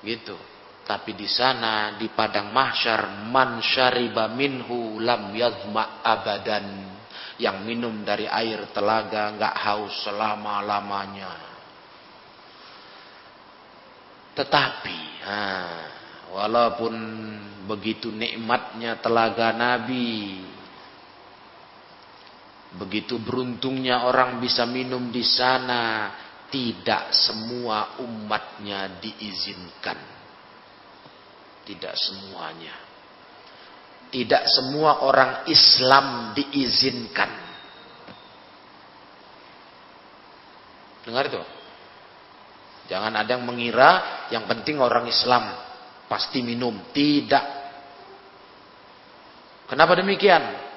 Gitu. 0.06 0.38
Tapi 0.86 1.14
di 1.14 1.26
sana 1.30 1.98
di 1.98 2.10
padang 2.14 2.54
mahsyar 2.54 3.30
man 3.30 3.62
syariba 3.62 4.30
minhu 4.30 5.02
lam 5.02 5.34
yadhma 5.34 6.06
abadan. 6.06 6.98
Yang 7.40 7.58
minum 7.66 8.04
dari 8.06 8.30
air 8.30 8.70
telaga 8.76 9.34
nggak 9.34 9.56
haus 9.64 9.96
selama-lamanya. 10.06 11.50
Tetapi, 14.38 15.00
nah, 15.26 15.84
walaupun 16.32 16.96
begitu 17.68 18.08
nikmatnya 18.08 19.00
telaga 19.04 19.52
Nabi, 19.52 20.40
begitu 22.78 23.18
beruntungnya 23.18 24.06
orang 24.06 24.38
bisa 24.38 24.68
minum 24.70 25.10
di 25.10 25.26
sana, 25.26 26.14
tidak 26.50 27.14
semua 27.14 27.98
umatnya 28.02 29.00
diizinkan. 29.02 29.98
Tidak 31.66 31.94
semuanya. 31.94 32.76
Tidak 34.10 34.44
semua 34.50 35.06
orang 35.06 35.46
Islam 35.46 36.34
diizinkan. 36.34 37.30
Dengar 41.06 41.30
itu? 41.30 41.42
Jangan 42.90 43.14
ada 43.14 43.38
yang 43.38 43.46
mengira 43.46 44.26
yang 44.34 44.50
penting 44.50 44.82
orang 44.82 45.06
Islam 45.06 45.46
pasti 46.10 46.42
minum. 46.42 46.74
Tidak. 46.90 47.46
Kenapa 49.70 49.94
demikian? 49.94 50.69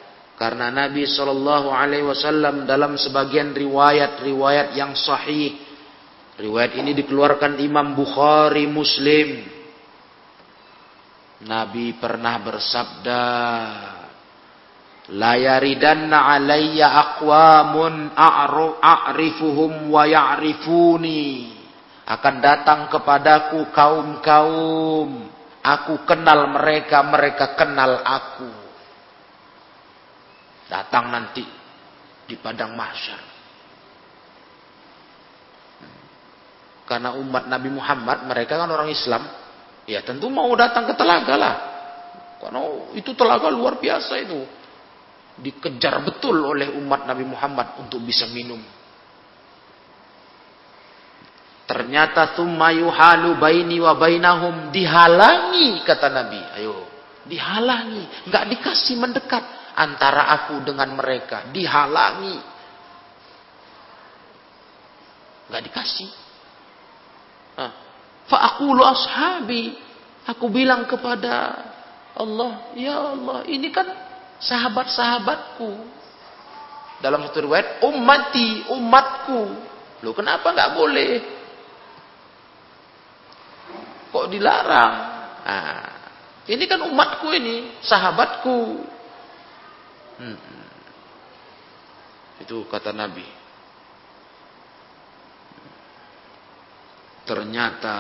Karena 0.43 0.75
Nabi 0.75 1.07
Shallallahu 1.07 1.71
Alaihi 1.71 2.03
Wasallam 2.03 2.67
dalam 2.67 2.99
sebagian 2.99 3.55
riwayat-riwayat 3.55 4.75
yang 4.75 4.91
sahih, 4.99 5.55
riwayat 6.35 6.83
ini 6.83 6.99
dikeluarkan 6.99 7.63
Imam 7.63 7.95
Bukhari 7.95 8.67
Muslim. 8.67 9.39
Nabi 11.47 11.95
pernah 11.95 12.43
bersabda, 12.43 13.25
La 15.15 15.39
yaridanna 15.39 16.35
alayya 16.35 16.91
aqwamun 16.91 18.11
a'rifuhum 18.19 19.95
wa 19.95 20.03
ya'rifuni 20.11 21.55
akan 22.03 22.35
datang 22.43 22.91
kepadaku 22.91 23.71
kaum-kaum. 23.71 25.31
Aku 25.63 26.03
kenal 26.03 26.51
mereka, 26.51 26.99
mereka 27.07 27.55
kenal 27.55 28.03
aku. 28.03 28.62
Datang 30.73 31.13
nanti 31.13 31.45
di 32.25 32.33
padang 32.41 32.73
mahsyar. 32.73 33.21
Karena 36.89 37.13
umat 37.21 37.45
Nabi 37.45 37.69
Muhammad, 37.69 38.25
mereka 38.25 38.57
kan 38.57 38.73
orang 38.73 38.89
Islam. 38.89 39.21
Ya 39.85 40.01
tentu 40.01 40.33
mau 40.33 40.49
datang 40.57 40.89
ke 40.89 40.97
telaga 40.97 41.37
lah. 41.37 41.55
Karena 42.41 42.89
itu 42.97 43.13
telaga 43.13 43.53
luar 43.53 43.77
biasa 43.77 44.17
itu. 44.25 44.41
Dikejar 45.45 46.01
betul 46.09 46.41
oleh 46.41 46.73
umat 46.81 47.05
Nabi 47.05 47.29
Muhammad 47.29 47.77
untuk 47.85 48.01
bisa 48.01 48.25
minum. 48.33 48.61
Ternyata 51.69 52.33
halu 52.33 53.37
baini 53.37 53.77
wa 53.77 53.93
bainahum 53.93 54.73
dihalangi 54.73 55.85
kata 55.85 56.09
Nabi. 56.09 56.41
Ayo, 56.61 56.77
dihalangi, 57.29 58.29
nggak 58.29 58.45
dikasih 58.57 58.97
mendekat 59.01 59.62
antara 59.77 60.29
aku 60.41 60.65
dengan 60.65 60.93
mereka, 60.95 61.49
dihalangi. 61.53 62.55
nggak 65.53 65.65
dikasih. 65.69 66.11
Fa 68.25 68.39
aku 68.55 68.73
lu 68.73 68.81
ashabi. 68.81 69.77
Aku 70.23 70.49
bilang 70.49 70.87
kepada 70.87 71.61
Allah, 72.15 72.73
ya 72.79 73.13
Allah, 73.13 73.43
ini 73.51 73.69
kan 73.75 73.85
sahabat-sahabatku. 74.39 75.71
Dalam 77.03 77.27
satu 77.27 77.43
riwayat, 77.43 77.83
ummati, 77.83 78.71
umatku. 78.71 79.43
Loh 80.07 80.15
kenapa 80.15 80.55
nggak 80.55 80.73
boleh? 80.79 81.13
Kok 84.15 84.27
dilarang? 84.31 84.95
Nah, 85.43 85.87
ini 86.47 86.65
kan 86.71 86.87
umatku 86.87 87.27
ini, 87.35 87.83
sahabatku. 87.83 88.87
Hmm. 90.23 90.39
Itu 92.47 92.63
kata 92.71 92.95
Nabi. 92.95 93.27
Ternyata 97.27 97.99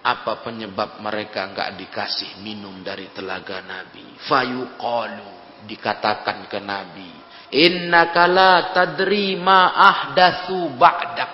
apa 0.00 0.32
penyebab 0.40 1.04
mereka 1.04 1.44
nggak 1.52 1.76
dikasih 1.76 2.40
minum 2.40 2.80
dari 2.80 3.12
telaga 3.12 3.60
Nabi? 3.60 4.16
Fayuqalu 4.24 5.64
dikatakan 5.68 6.48
ke 6.48 6.58
Nabi, 6.58 7.12
Innaka 7.52 8.24
la 8.24 8.72
tadri 8.72 9.36
ma 9.36 9.76
ahdatsu 9.76 10.72
ba'dak. 10.80 11.32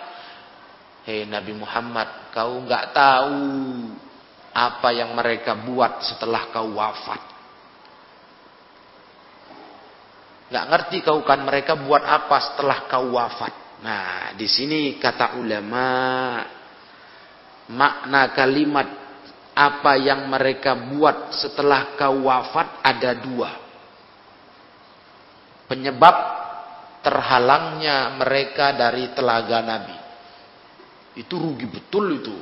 Hei 1.06 1.24
Nabi 1.30 1.54
Muhammad, 1.54 2.34
kau 2.34 2.58
nggak 2.66 2.90
tahu 2.90 3.38
apa 4.50 4.88
yang 4.90 5.14
mereka 5.14 5.54
buat 5.54 6.02
setelah 6.02 6.50
kau 6.50 6.74
wafat. 6.74 7.27
Nggak 10.48 10.66
ngerti 10.72 10.96
kau 11.04 11.20
kan 11.24 11.44
mereka 11.44 11.76
buat 11.76 12.00
apa 12.00 12.36
setelah 12.52 12.88
kau 12.88 13.16
wafat. 13.16 13.52
Nah, 13.84 14.32
di 14.34 14.48
sini 14.48 14.96
kata 14.96 15.38
ulama 15.38 15.86
makna 17.68 18.32
kalimat 18.32 18.88
apa 19.52 19.92
yang 20.00 20.24
mereka 20.30 20.72
buat 20.74 21.36
setelah 21.36 21.94
kau 22.00 22.26
wafat 22.26 22.80
ada 22.80 23.12
dua. 23.18 23.50
Penyebab 25.68 26.16
terhalangnya 27.04 28.16
mereka 28.16 28.72
dari 28.72 29.12
telaga 29.12 29.60
Nabi. 29.60 29.98
Itu 31.18 31.36
rugi 31.36 31.68
betul 31.68 32.24
itu. 32.24 32.36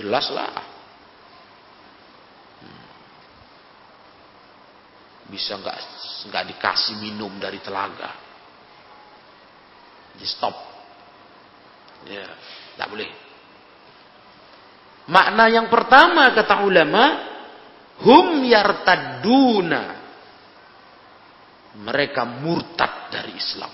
Jelaslah. 0.00 0.79
Bisa 5.30 5.54
nggak 5.56 5.78
nggak 6.28 6.44
dikasih 6.52 6.98
minum 6.98 7.30
dari 7.38 7.62
telaga. 7.62 8.10
Di 10.18 10.26
stop. 10.26 10.52
Ya, 12.10 12.26
tak 12.74 12.90
boleh. 12.90 13.08
Makna 15.10 15.50
yang 15.50 15.66
pertama 15.70 16.30
kata 16.34 16.66
ulama, 16.66 17.04
hum 18.02 18.42
yartaduna. 18.44 19.98
Mereka 21.70 22.26
murtad 22.42 23.14
dari 23.14 23.38
Islam. 23.38 23.70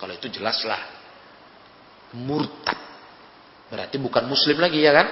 Kalau 0.00 0.12
itu 0.16 0.32
jelaslah. 0.32 0.80
Murtad. 2.16 2.78
Berarti 3.68 3.96
bukan 4.00 4.24
muslim 4.24 4.56
lagi 4.56 4.80
ya 4.80 4.96
kan? 4.96 5.08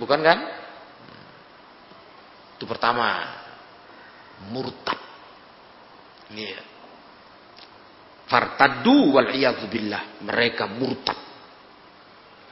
Bukan 0.00 0.20
kan? 0.24 0.38
Itu 2.56 2.64
pertama. 2.64 3.43
Murtad. 4.50 5.00
Iya. 6.34 6.62
Fartadu 8.26 9.14
wal. 9.14 9.30
Mereka 10.24 10.64
murtad. 10.74 11.18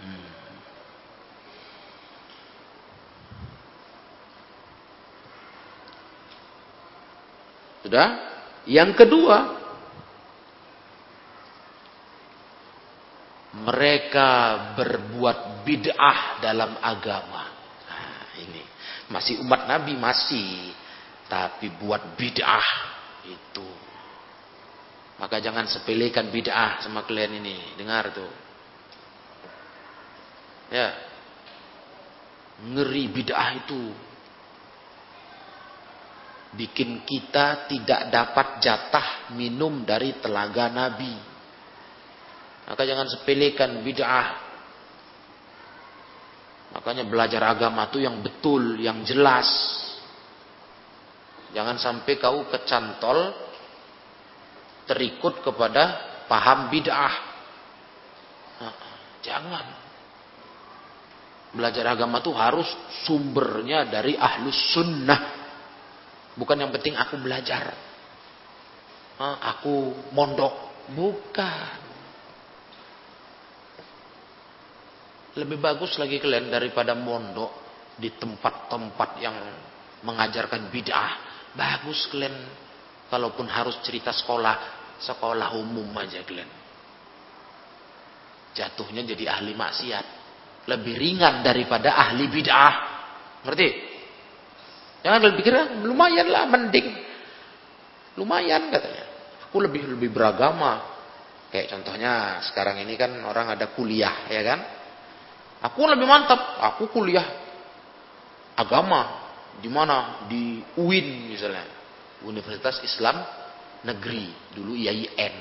Hmm. 0.03 0.33
Sudah? 7.83 8.09
Yang 8.62 8.90
kedua, 8.95 9.38
mereka 13.53 14.31
berbuat 14.79 15.66
bid'ah 15.66 16.38
dalam 16.40 16.79
agama. 16.79 17.53
Nah, 17.90 18.23
ini 18.40 18.62
masih 19.12 19.42
umat 19.45 19.68
Nabi 19.68 19.99
masih, 19.99 20.73
tapi 21.30 21.70
buat 21.78 22.18
bid'ah 22.18 22.68
itu. 23.26 23.68
Maka 25.22 25.38
jangan 25.38 25.70
sepelekan 25.70 26.35
bid'ah 26.35 26.82
sama 26.82 27.06
kalian 27.06 27.38
ini. 27.38 27.78
Dengar 27.78 28.11
tuh. 28.11 28.32
Ya. 30.72 30.90
Ngeri 32.66 33.04
bid'ah 33.12 33.50
itu. 33.62 33.82
Bikin 36.52 37.06
kita 37.06 37.70
tidak 37.70 38.12
dapat 38.12 38.61
jatah 38.61 39.32
minum 39.32 39.87
dari 39.87 40.18
telaga 40.18 40.68
Nabi. 40.68 41.14
Maka 42.66 42.82
jangan 42.82 43.06
sepelekan 43.08 43.80
bid'ah. 43.80 44.52
Makanya 46.72 47.04
belajar 47.04 47.42
agama 47.44 47.88
itu 47.92 48.00
yang 48.00 48.24
betul, 48.24 48.80
yang 48.80 49.04
jelas. 49.04 49.48
Jangan 51.52 51.76
sampai 51.76 52.16
kau 52.16 52.48
kecantol 52.48 53.32
terikut 54.88 55.44
kepada 55.44 55.82
paham 56.26 56.72
bid'ah. 56.72 57.16
jangan. 59.22 59.66
Belajar 61.52 61.84
agama 61.92 62.24
itu 62.24 62.32
harus 62.32 62.68
sumbernya 63.04 63.84
dari 63.84 64.16
ahlus 64.16 64.72
sunnah. 64.72 65.20
Bukan 66.32 66.56
yang 66.56 66.72
penting 66.72 66.96
aku 66.96 67.20
belajar. 67.20 67.76
Aku 69.20 69.92
mondok. 70.16 70.72
Bukan. 70.96 71.76
Lebih 75.36 75.58
bagus 75.60 75.96
lagi 76.00 76.16
kalian 76.20 76.48
daripada 76.48 76.96
mondok 76.96 77.52
di 78.00 78.08
tempat-tempat 78.16 79.10
yang 79.20 79.36
mengajarkan 80.04 80.72
bid'ah. 80.72 81.32
Bagus 81.52 82.08
kalian 82.08 82.32
kalaupun 83.12 83.44
harus 83.44 83.76
cerita 83.84 84.08
sekolah, 84.08 84.56
sekolah 85.04 85.52
umum 85.60 85.92
aja 86.00 86.24
kalian. 86.24 86.48
Jatuhnya 88.56 89.04
jadi 89.04 89.36
ahli 89.36 89.52
maksiat. 89.52 90.06
Lebih 90.62 90.94
ringan 90.94 91.42
daripada 91.44 91.98
ahli 91.98 92.24
bid'ah. 92.30 92.74
Ngerti? 93.44 93.68
Jangan 95.02 95.18
kalian 95.18 95.36
pikir, 95.36 95.54
lumayan 95.82 96.28
lah, 96.30 96.46
mending. 96.46 96.88
Lumayan 98.16 98.70
katanya. 98.70 99.04
Aku 99.48 99.60
lebih 99.60 99.84
lebih 99.84 100.14
beragama. 100.14 100.88
Kayak 101.52 101.76
contohnya 101.76 102.40
sekarang 102.48 102.80
ini 102.80 102.96
kan 102.96 103.12
orang 103.28 103.52
ada 103.52 103.68
kuliah, 103.76 104.24
ya 104.30 104.40
kan? 104.40 104.60
Aku 105.68 105.84
lebih 105.84 106.08
mantap. 106.08 106.40
Aku 106.72 106.88
kuliah 106.88 107.26
agama 108.56 109.21
di 109.60 109.68
mana? 109.68 110.24
Di 110.30 110.62
UIN 110.80 111.28
misalnya. 111.28 111.66
Universitas 112.22 112.80
Islam 112.86 113.20
Negeri. 113.82 114.54
Dulu 114.54 114.78
IAIN. 114.78 115.34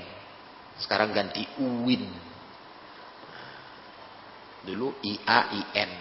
Sekarang 0.81 1.13
ganti 1.13 1.45
UIN. 1.61 2.03
Dulu 4.65 4.87
IAIN. 5.05 5.91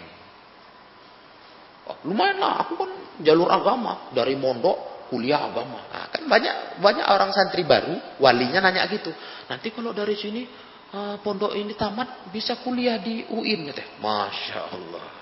Oh, 1.91 1.97
lumayan 2.07 2.39
lah, 2.39 2.65
aku 2.65 2.77
kan 2.77 2.91
jalur 3.25 3.51
agama 3.51 4.13
dari 4.15 4.39
mondok 4.39 5.09
kuliah 5.11 5.51
agama. 5.51 5.91
Nah, 5.91 6.07
kan 6.07 6.23
banyak 6.31 6.79
banyak 6.79 7.03
orang 7.03 7.35
santri 7.35 7.67
baru, 7.67 7.99
walinya 8.23 8.63
nanya 8.63 8.87
gitu. 8.87 9.11
Nanti 9.51 9.75
kalau 9.75 9.91
dari 9.91 10.15
sini 10.15 10.47
uh, 10.95 11.19
pondok 11.19 11.51
ini 11.59 11.75
tamat 11.75 12.31
bisa 12.31 12.63
kuliah 12.63 13.03
di 13.03 13.27
UIN 13.27 13.75
gitu. 13.75 13.83
Masya 13.99 14.61
Allah. 14.71 15.20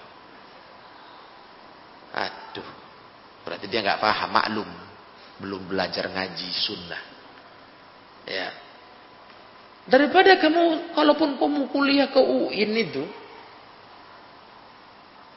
Aduh, 2.48 2.68
berarti 3.44 3.66
dia 3.68 3.84
nggak 3.84 4.00
paham 4.00 4.30
maklum, 4.32 4.70
belum 5.44 5.62
belajar 5.68 6.08
ngaji 6.08 6.48
sunnah. 6.64 7.02
Ya, 8.28 8.48
daripada 9.88 10.36
kamu 10.36 10.92
kalaupun 10.92 11.40
kamu 11.40 11.72
kuliah 11.72 12.08
ke 12.12 12.20
UIN 12.20 12.72
itu, 12.76 13.04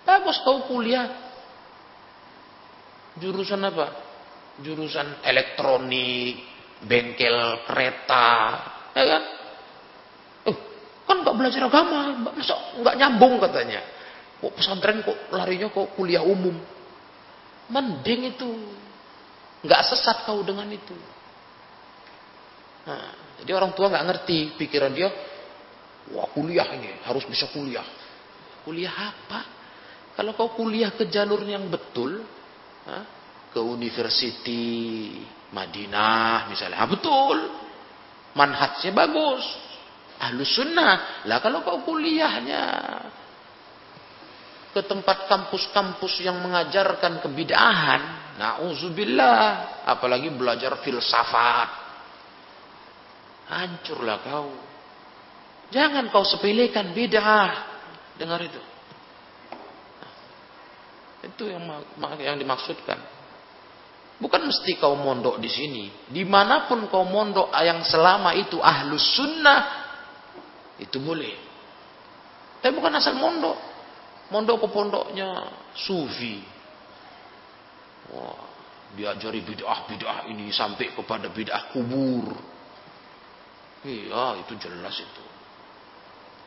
bagus 0.04 0.40
kau 0.44 0.68
kuliah 0.68 1.08
jurusan 3.20 3.64
apa? 3.64 4.12
Jurusan 4.60 5.24
elektronik, 5.24 6.44
bengkel 6.84 7.64
kereta, 7.64 8.30
ya 8.92 9.04
kan? 9.08 9.24
Oh, 10.52 10.58
kan 11.08 11.18
nggak 11.24 11.36
belajar 11.40 11.62
agama, 11.68 12.32
masa 12.36 12.56
nggak 12.76 12.96
nyambung 13.00 13.40
katanya. 13.40 13.80
Kok 14.44 14.58
pesantren 14.58 15.00
kok 15.06 15.32
larinya 15.32 15.72
kok 15.72 15.96
kuliah 15.96 16.26
umum? 16.26 16.81
Mending 17.72 18.36
itu. 18.36 18.52
Nggak 19.64 19.82
sesat 19.88 20.28
kau 20.28 20.44
dengan 20.44 20.68
itu. 20.68 20.94
Nah, 22.82 23.38
jadi 23.42 23.56
orang 23.56 23.72
tua 23.78 23.94
nggak 23.94 24.06
ngerti 24.10 24.38
pikiran 24.58 24.92
dia, 24.92 25.10
wah 26.12 26.28
kuliah 26.34 26.66
ini 26.76 27.00
harus 27.06 27.24
bisa 27.30 27.48
kuliah. 27.54 27.86
Kuliah 28.66 28.92
apa? 28.92 29.40
Kalau 30.18 30.34
kau 30.34 30.52
kuliah 30.58 30.92
ke 30.92 31.08
jalur 31.08 31.46
yang 31.46 31.70
betul, 31.70 32.26
ke 33.54 33.60
university 33.62 35.14
Madinah 35.54 36.50
misalnya, 36.50 36.84
betul, 36.90 37.38
manhajnya 38.34 38.92
bagus, 38.96 39.46
ahlus 40.18 40.52
sunnah. 40.58 41.26
Lah 41.30 41.38
kalau 41.38 41.62
kau 41.62 41.86
kuliahnya 41.86 42.64
ke 44.72 44.82
tempat 44.88 45.28
kampus-kampus 45.28 46.24
yang 46.24 46.40
mengajarkan 46.40 47.20
kebidahan, 47.20 48.02
nauzubillah, 48.40 49.84
apalagi 49.84 50.32
belajar 50.32 50.80
filsafat. 50.80 51.70
Hancurlah 53.52 54.24
kau. 54.24 54.52
Jangan 55.76 56.08
kau 56.08 56.24
sepelekan 56.24 56.96
bid'ah. 56.96 57.52
Dengar 58.16 58.40
itu. 58.40 58.62
Itu 61.28 61.52
yang 61.52 61.68
yang 62.20 62.40
dimaksudkan. 62.40 63.00
Bukan 64.22 64.42
mesti 64.48 64.78
kau 64.80 64.96
mondok 64.96 65.42
di 65.42 65.50
sini. 65.52 65.86
Di 66.08 66.24
mana 66.24 66.70
pun 66.72 66.88
kau 66.88 67.04
mondok 67.04 67.52
yang 67.60 67.84
selama 67.84 68.38
itu 68.40 68.62
ahlus 68.62 69.20
sunnah. 69.20 69.62
Itu 70.80 71.04
boleh. 71.04 71.36
Tapi 72.62 72.72
bukan 72.72 72.94
asal 72.96 73.18
mondok. 73.18 73.71
Mondok 74.32 74.64
ke 74.64 74.68
pondoknya 74.72 75.30
sufi. 75.76 76.40
Wah, 78.16 78.40
diajari 78.96 79.44
bid'ah-bid'ah 79.44 80.32
ini 80.32 80.48
sampai 80.56 80.96
kepada 80.96 81.28
bid'ah 81.28 81.76
kubur. 81.76 82.32
Iya, 83.84 84.40
itu 84.40 84.56
jelas 84.56 84.96
itu. 85.04 85.26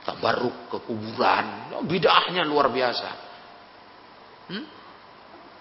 Tabaruk 0.08 0.72
ke 0.72 0.78
kuburan. 0.80 1.76
Bid'ahnya 1.84 2.48
luar 2.48 2.72
biasa. 2.72 3.10
Hmm? 4.48 4.64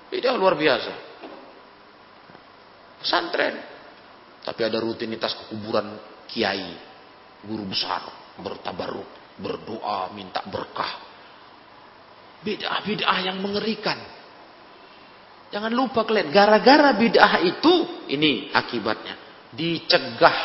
Bid'ah 0.07 0.35
luar 0.39 0.55
biasa. 0.55 0.93
Pesantren. 3.03 3.55
Tapi 4.43 4.61
ada 4.63 4.79
rutinitas 4.79 5.35
ke 5.35 5.43
kuburan 5.51 5.91
kiai. 6.27 6.71
Guru 7.43 7.67
besar. 7.67 8.07
Bertabaruk. 8.39 9.39
Berdoa. 9.39 10.11
Minta 10.11 10.43
berkah 10.47 11.12
Bid'ah-bid'ah 12.43 13.17
yang 13.23 13.39
mengerikan. 13.39 13.95
Jangan 15.53 15.71
lupa 15.71 16.03
kalian, 16.03 16.33
gara-gara 16.33 16.91
bid'ah 16.97 17.39
itu, 17.45 18.05
ini 18.09 18.49
akibatnya. 18.51 19.15
Dicegah, 19.53 20.39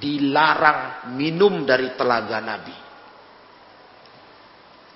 dilarang 0.00 1.12
minum 1.14 1.62
dari 1.68 1.92
telaga 1.94 2.40
Nabi. 2.40 2.76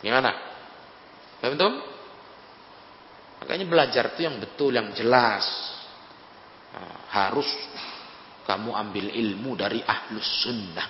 Gimana? 0.02 0.32
Paham 1.38 1.54
tuh? 1.54 1.74
Makanya 3.44 3.66
belajar 3.68 4.04
itu 4.14 4.20
yang 4.26 4.40
betul, 4.40 4.72
yang 4.74 4.90
jelas. 4.96 5.46
Nah, 6.72 6.96
harus 7.12 7.46
kamu 8.48 8.72
ambil 8.72 9.06
ilmu 9.12 9.52
dari 9.54 9.78
ahlus 9.84 10.42
sunnah. 10.42 10.88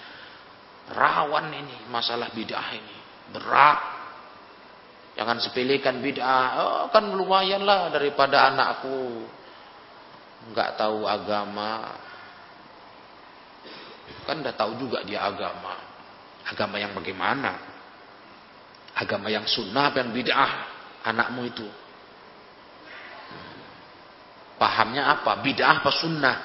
Rawan 0.92 1.52
ini 1.52 1.76
masalah 1.92 2.32
bid'ah 2.32 2.68
ini. 2.72 2.96
Berat 3.32 3.80
Jangan 5.12 5.38
sepelekan 5.44 6.00
bid'ah. 6.00 6.48
Oh, 6.56 6.84
kan 6.88 7.04
lumayan 7.12 7.68
lah 7.68 7.92
daripada 7.92 8.48
anakku 8.48 9.28
nggak 10.50 10.70
tahu 10.80 11.06
agama. 11.06 11.94
Kan 14.26 14.42
udah 14.42 14.54
tahu 14.54 14.72
juga 14.80 15.04
dia 15.04 15.22
agama. 15.22 15.78
Agama 16.48 16.80
yang 16.80 16.96
bagaimana? 16.96 17.52
Agama 18.92 19.30
yang 19.30 19.46
sunnah 19.46 19.92
apa 19.92 20.02
yang 20.02 20.10
bid'ah 20.10 20.52
anakmu 21.06 21.48
itu? 21.48 21.68
Pahamnya 24.56 25.18
apa? 25.18 25.42
Bid'ah 25.42 25.82
apa 25.82 25.90
sunnah? 25.90 26.36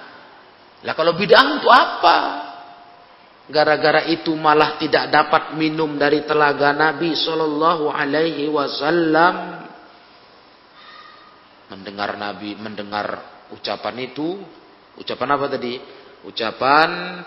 Lah 0.84 0.94
kalau 0.94 1.14
bid'ah 1.18 1.46
untuk 1.58 1.72
apa? 1.72 2.47
Gara-gara 3.48 4.04
itu 4.12 4.36
malah 4.36 4.76
tidak 4.76 5.08
dapat 5.08 5.56
minum 5.56 5.96
dari 5.96 6.28
telaga 6.28 6.76
Nabi 6.76 7.16
Shallallahu 7.16 7.88
Alaihi 7.88 8.52
Wasallam. 8.52 9.64
Mendengar 11.72 12.20
Nabi, 12.20 12.60
mendengar 12.60 13.08
ucapan 13.56 13.96
itu, 14.04 14.44
ucapan 15.00 15.30
apa 15.40 15.46
tadi? 15.48 15.80
Ucapan 16.28 17.24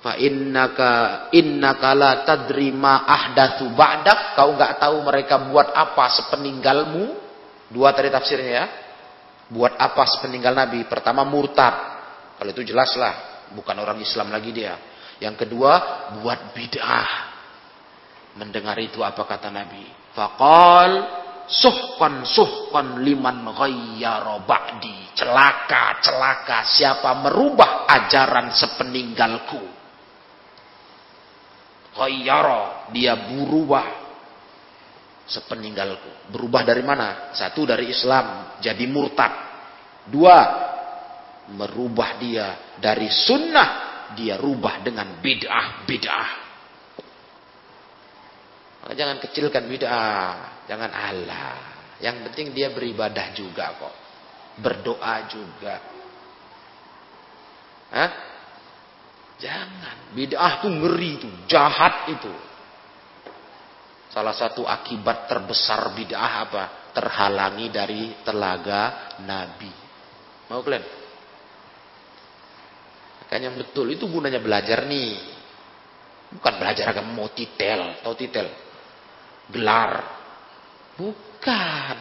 fa 0.00 0.16
innaka 0.16 0.92
innaka 1.36 1.90
la 1.92 2.24
tadri 2.24 2.72
ma 2.72 3.04
ahdatsu 3.04 3.68
ba'dak. 3.76 4.32
Kau 4.32 4.56
nggak 4.56 4.80
tahu 4.80 4.96
mereka 5.04 5.44
buat 5.52 5.76
apa 5.76 6.08
sepeninggalmu. 6.08 7.04
Dua 7.68 7.92
tadi 7.92 8.08
tafsirnya 8.08 8.52
ya. 8.64 8.66
Buat 9.52 9.76
apa 9.76 10.08
sepeninggal 10.08 10.56
Nabi? 10.56 10.88
Pertama 10.88 11.20
murtad. 11.20 12.00
Kalau 12.40 12.48
itu 12.48 12.64
jelaslah, 12.64 13.44
bukan 13.52 13.76
orang 13.76 14.00
Islam 14.00 14.32
lagi 14.32 14.56
dia. 14.56 14.76
Yang 15.18 15.46
kedua, 15.46 15.72
buat 16.22 16.54
bid'ah. 16.54 17.10
Mendengar 18.38 18.78
itu 18.78 19.02
apa 19.02 19.26
kata 19.26 19.50
Nabi? 19.50 19.82
Faqal 20.14 20.92
suhkan 21.48 22.22
suhkan 22.22 23.02
liman 23.02 23.50
ghayyara 23.50 24.38
ba'di. 24.46 25.16
Celaka, 25.18 25.98
celaka 25.98 26.62
siapa 26.70 27.18
merubah 27.18 27.88
ajaran 27.90 28.54
sepeninggalku. 28.54 29.62
Ghayyara, 31.98 32.94
dia 32.94 33.18
berubah 33.18 33.86
sepeninggalku. 35.26 36.30
Berubah 36.30 36.62
dari 36.62 36.86
mana? 36.86 37.34
Satu 37.34 37.66
dari 37.66 37.90
Islam, 37.90 38.54
jadi 38.62 38.86
murtad. 38.86 39.34
Dua, 40.06 40.38
merubah 41.58 42.22
dia 42.22 42.78
dari 42.78 43.10
sunnah 43.10 43.87
dia 44.16 44.40
rubah 44.40 44.80
dengan 44.80 45.20
bid'ah 45.20 45.84
bid'ah. 45.84 46.30
Jangan 48.88 49.20
kecilkan 49.20 49.68
bid'ah. 49.68 50.64
Jangan 50.64 50.90
Allah. 50.92 51.56
Yang 52.00 52.30
penting 52.30 52.46
dia 52.56 52.72
beribadah 52.72 53.34
juga 53.36 53.76
kok. 53.76 53.94
Berdoa 54.62 55.16
juga. 55.28 55.74
Hah? 57.92 58.10
Jangan. 59.36 60.16
Bid'ah 60.16 60.52
tuh 60.64 60.72
ngeri 60.72 61.12
tuh. 61.20 61.34
Jahat 61.50 62.08
itu. 62.16 62.32
Salah 64.08 64.32
satu 64.32 64.64
akibat 64.64 65.28
terbesar 65.28 65.92
bid'ah 65.92 66.32
apa? 66.48 66.64
Terhalangi 66.96 67.68
dari 67.68 68.16
telaga 68.24 69.14
Nabi. 69.20 69.70
Mau 70.48 70.64
kalian? 70.64 70.97
Kan 73.28 73.44
yang 73.44 73.56
betul 73.60 73.92
itu 73.92 74.08
gunanya 74.08 74.40
belajar 74.40 74.88
nih. 74.88 75.36
Bukan 76.28 76.54
belajar 76.60 76.92
agama 76.92 77.24
mau 77.24 77.28
titel, 77.32 78.00
tahu 78.04 78.14
titel? 78.16 78.48
Gelar. 79.52 79.92
Bukan. 80.96 81.96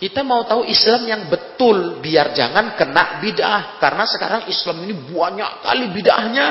Kita 0.00 0.24
mau 0.24 0.42
tahu 0.48 0.64
Islam 0.64 1.02
yang 1.06 1.22
betul 1.28 2.00
biar 2.00 2.32
jangan 2.32 2.72
kena 2.72 3.20
bid'ah 3.20 3.76
karena 3.76 4.04
sekarang 4.08 4.42
Islam 4.48 4.80
ini 4.88 4.94
banyak 4.96 5.50
kali 5.60 5.86
bid'ahnya. 5.92 6.46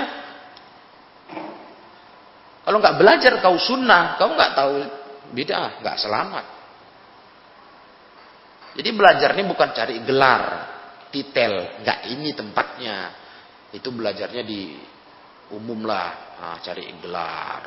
Kalau 2.62 2.78
nggak 2.78 2.98
belajar 3.02 3.34
kau 3.42 3.58
sunnah, 3.58 4.22
kau 4.22 4.30
nggak 4.38 4.54
tahu 4.54 4.76
bid'ah, 5.34 5.82
nggak 5.82 5.98
selamat. 5.98 6.46
Jadi 8.78 8.90
belajar 8.94 9.34
ini 9.34 9.44
bukan 9.50 9.70
cari 9.74 9.98
gelar, 10.06 10.44
titel, 11.10 11.82
nggak 11.84 12.00
ini 12.10 12.30
tempatnya. 12.34 12.98
Itu 13.70 13.94
belajarnya 13.94 14.44
di 14.46 14.78
umum 15.54 15.86
lah, 15.86 16.10
nah, 16.38 16.58
cari 16.62 16.90
gelar, 17.02 17.64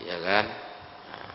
ya 0.00 0.16
kan? 0.20 0.44
Nah. 1.08 1.32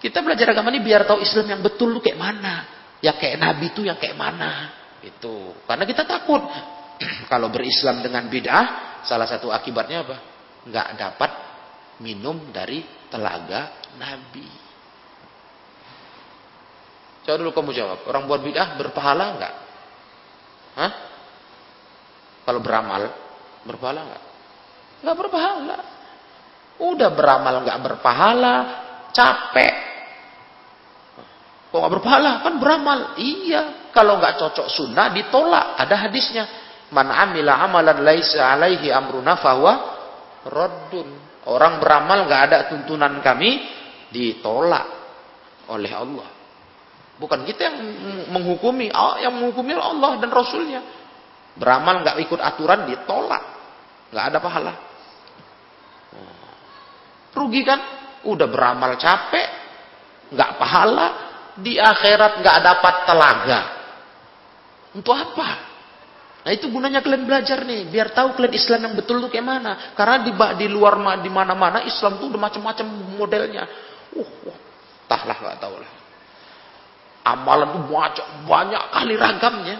Kita 0.00 0.20
belajar 0.20 0.52
agama 0.52 0.72
ini 0.72 0.80
biar 0.84 1.08
tahu 1.08 1.20
Islam 1.24 1.46
yang 1.56 1.60
betul 1.64 1.96
tuh 1.96 2.02
kayak 2.04 2.20
mana, 2.20 2.54
yang 3.00 3.16
kayak 3.16 3.40
Nabi 3.40 3.72
itu 3.72 3.84
yang 3.84 3.96
kayak 3.96 4.16
mana, 4.16 4.72
itu. 5.04 5.56
Karena 5.64 5.84
kita 5.84 6.04
takut 6.04 6.42
kalau 7.32 7.48
berislam 7.48 8.04
dengan 8.04 8.28
bid'ah, 8.28 8.66
salah 9.04 9.28
satu 9.28 9.48
akibatnya 9.52 10.04
apa? 10.04 10.16
Nggak 10.68 10.88
dapat 11.00 11.30
minum 12.04 12.52
dari 12.52 12.84
telaga 13.08 13.72
Nabi. 13.96 14.67
Coba 17.28 17.44
dulu 17.44 17.52
kamu 17.52 17.70
jawab. 17.76 17.98
Orang 18.08 18.24
buat 18.24 18.40
bid'ah 18.40 18.80
berpahala 18.80 19.36
enggak? 19.36 19.54
Hah? 20.80 20.92
Kalau 22.48 22.64
beramal, 22.64 23.12
berpahala 23.68 24.00
enggak? 24.00 24.22
Enggak 25.04 25.16
berpahala. 25.20 25.78
Udah 26.80 27.12
beramal 27.12 27.54
enggak 27.60 27.78
berpahala, 27.84 28.56
capek. 29.12 29.74
Kok 31.68 31.76
enggak 31.76 31.92
berpahala? 32.00 32.30
Kan 32.48 32.54
beramal. 32.56 32.98
Iya. 33.20 33.92
Kalau 33.92 34.16
enggak 34.16 34.40
cocok 34.40 34.72
sunnah, 34.72 35.12
ditolak. 35.12 35.76
Ada 35.84 36.08
hadisnya. 36.08 36.44
Man 36.96 37.12
amila 37.12 37.60
amalan 37.60 38.08
laisa 38.08 38.56
alaihi 38.56 38.88
amruna 38.88 39.36
fahuwa 39.36 39.74
raddun. 40.48 41.44
Orang 41.44 41.76
beramal 41.76 42.24
enggak 42.24 42.42
ada 42.48 42.58
tuntunan 42.72 43.20
kami, 43.20 43.68
ditolak 44.16 44.88
oleh 45.68 45.92
Allah. 45.92 46.37
Bukan 47.18 47.42
kita 47.42 47.60
yang 47.66 47.76
menghukumi, 48.30 48.94
oh, 48.94 49.18
yang 49.18 49.34
menghukumi 49.34 49.74
Allah 49.74 50.22
dan 50.22 50.30
Rasulnya. 50.30 50.80
Beramal 51.58 52.06
nggak 52.06 52.16
ikut 52.22 52.38
aturan 52.38 52.86
ditolak, 52.86 53.42
nggak 54.14 54.24
ada 54.30 54.38
pahala. 54.38 54.72
Rugi 57.34 57.62
kan? 57.66 57.80
Udah 58.22 58.46
beramal 58.46 58.94
capek, 58.94 59.48
nggak 60.30 60.50
pahala, 60.62 61.06
di 61.58 61.74
akhirat 61.74 62.38
nggak 62.38 62.58
dapat 62.62 62.94
telaga. 63.06 63.60
Untuk 64.94 65.14
apa? 65.14 65.48
Nah 66.46 66.50
itu 66.54 66.70
gunanya 66.70 67.02
kalian 67.02 67.26
belajar 67.26 67.66
nih, 67.66 67.90
biar 67.90 68.14
tahu 68.14 68.38
kalian 68.38 68.54
Islam 68.54 68.80
yang 68.88 68.94
betul 68.94 69.18
tuh 69.18 69.30
kayak 69.30 69.46
mana. 69.46 69.72
Karena 69.98 70.22
di 70.22 70.32
di 70.32 70.66
luar 70.70 70.96
di 71.18 71.30
mana-mana 71.30 71.82
Islam 71.82 72.22
tuh 72.22 72.30
udah 72.30 72.40
macam-macam 72.40 72.86
modelnya. 73.18 73.66
Uh, 74.14 74.22
uh 74.22 74.56
tahlah 75.10 75.34
nggak 75.34 75.58
tahu 75.58 75.74
lah. 75.82 75.90
Amalan 77.28 77.76
itu 77.76 77.80
banyak, 77.92 78.26
banyak 78.48 78.82
kali 78.88 79.14
ragamnya. 79.20 79.76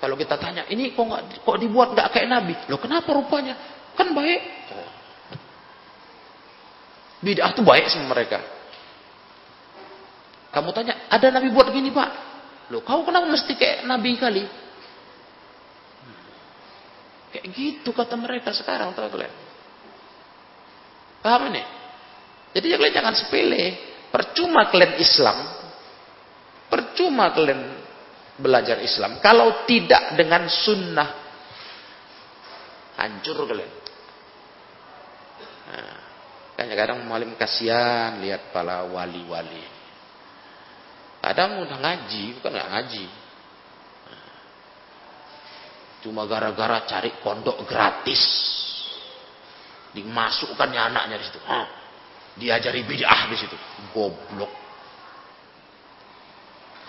Kalau 0.00 0.16
kita 0.16 0.40
tanya, 0.40 0.64
ini 0.72 0.96
kok 0.96 1.04
gak, 1.04 1.44
kok 1.44 1.56
dibuat 1.60 1.92
nggak 1.92 2.08
kayak 2.16 2.28
Nabi? 2.32 2.56
Loh 2.72 2.80
kenapa 2.80 3.12
rupanya? 3.12 3.54
Kan 3.92 4.16
baik. 4.16 4.40
Bid'ah 7.22 7.52
itu 7.54 7.62
baik 7.62 7.86
sama 7.92 8.16
mereka. 8.16 8.40
Kamu 10.50 10.72
tanya, 10.74 11.06
ada 11.12 11.28
Nabi 11.28 11.52
buat 11.52 11.68
gini 11.70 11.92
pak? 11.92 12.10
Loh 12.72 12.80
kau 12.82 13.04
kenapa 13.04 13.28
mesti 13.28 13.52
kayak 13.52 13.84
Nabi 13.84 14.16
kali? 14.16 14.44
Kayak 17.36 17.46
gitu 17.52 17.92
kata 17.92 18.16
mereka 18.16 18.50
sekarang, 18.56 18.96
tahu 18.96 19.12
kalian? 19.12 19.34
Paham 21.22 21.52
ini? 21.52 21.62
Jadi 22.58 22.66
kalian 22.74 22.92
jangan 22.96 23.14
sepele. 23.16 23.64
Percuma 24.12 24.68
kalian 24.68 25.00
Islam, 25.00 25.36
Percuma 26.92 27.32
kalian 27.32 27.60
belajar 28.36 28.76
Islam. 28.84 29.16
Kalau 29.24 29.64
tidak 29.64 30.12
dengan 30.12 30.44
sunnah, 30.44 31.08
hancur 33.00 33.48
kalian. 33.48 33.72
Nah, 35.72 35.96
kadang-kadang 36.52 37.00
malim 37.08 37.32
kasihan 37.40 38.20
lihat 38.20 38.52
para 38.52 38.84
wali-wali. 38.84 39.64
Kadang 41.24 41.64
udah 41.64 41.80
ngaji, 41.80 42.36
bukan 42.36 42.50
nggak 42.60 42.70
ngaji. 42.76 43.06
Cuma 46.04 46.28
gara-gara 46.28 46.84
cari 46.84 47.08
pondok 47.24 47.64
gratis. 47.64 48.20
Dimasukkannya 49.96 50.92
anaknya 50.92 51.16
di 51.16 51.24
situ. 51.24 51.40
Diajari 52.36 52.84
bid'ah 52.84 53.32
di 53.32 53.36
situ. 53.40 53.56
Goblok. 53.96 54.61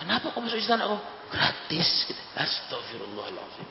Kenapa 0.04 0.36
kau 0.36 0.44
masuk 0.44 0.60
istana 0.60 0.84
kau? 0.84 1.00
Gratis. 1.32 2.04
Gitu. 2.04 2.20
Astagfirullahaladzim. 2.36 3.68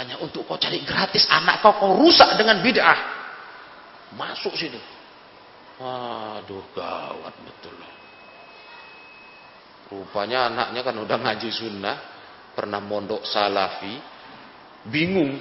Hanya 0.00 0.16
untuk 0.16 0.48
kau 0.48 0.56
cari 0.56 0.80
gratis 0.80 1.28
anak 1.28 1.60
kau 1.60 1.76
kau 1.76 1.92
rusak 1.92 2.40
dengan 2.40 2.64
bid'ah. 2.64 2.96
Masuk 4.16 4.56
sini. 4.56 4.80
Waduh 5.76 6.64
gawat 6.72 7.36
betul. 7.36 7.76
Rupanya 9.92 10.48
anaknya 10.48 10.80
kan 10.80 10.96
udah 10.96 11.18
ngaji 11.20 11.48
sunnah. 11.52 11.96
Pernah 12.56 12.80
mondok 12.80 13.20
salafi. 13.28 14.00
Bingung. 14.88 15.36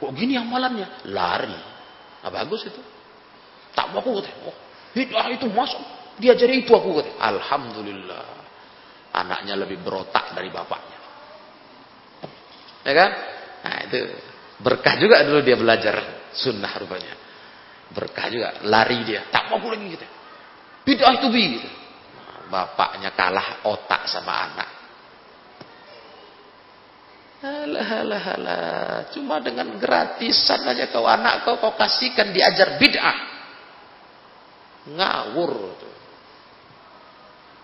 Kok 0.00 0.12
gini 0.16 0.40
amalannya? 0.40 1.04
Lari. 1.12 1.60
Nah, 2.24 2.32
bagus 2.32 2.64
itu. 2.64 2.80
Tak 3.76 3.92
mau 3.92 4.00
aku 4.00 4.24
kata. 4.24 4.32
Oh, 4.48 4.56
bid'ah 4.96 5.28
itu 5.36 5.52
masuk. 5.52 5.84
Diajari 6.16 6.64
itu 6.64 6.72
aku 6.72 6.96
kata. 6.96 7.12
Alhamdulillah 7.20 8.37
anaknya 9.24 9.54
lebih 9.58 9.82
berotak 9.82 10.32
dari 10.36 10.48
bapaknya. 10.52 10.98
Ya 12.86 12.92
kan? 12.94 13.10
Nah 13.66 13.76
itu 13.90 13.98
berkah 14.62 14.94
juga 14.96 15.22
dulu 15.26 15.40
dia 15.42 15.58
belajar 15.58 16.28
sunnah 16.34 16.72
rupanya. 16.78 17.14
Berkah 17.88 18.28
juga, 18.28 18.48
lari 18.68 19.00
dia. 19.08 19.26
Tak 19.32 19.48
mau 19.48 19.58
pulang 19.64 19.80
gitu. 19.88 20.04
Bid'ah 20.84 21.20
itu 21.20 21.28
bi 21.32 21.44
gitu. 21.56 21.68
Nah, 21.68 22.48
bapaknya 22.52 23.12
kalah 23.16 23.64
otak 23.64 24.08
sama 24.08 24.32
anak. 24.48 24.68
Alah, 27.38 27.90
alah, 28.02 28.24
alah. 28.34 28.98
Cuma 29.14 29.38
dengan 29.38 29.78
gratisan 29.78 30.66
aja 30.68 30.90
kau 30.90 31.06
anak 31.06 31.46
kau 31.46 31.56
kau 31.62 31.76
kasihkan 31.78 32.34
diajar 32.34 32.76
bid'ah. 32.76 33.18
Ngawur 34.92 35.52
tuh. 35.80 35.94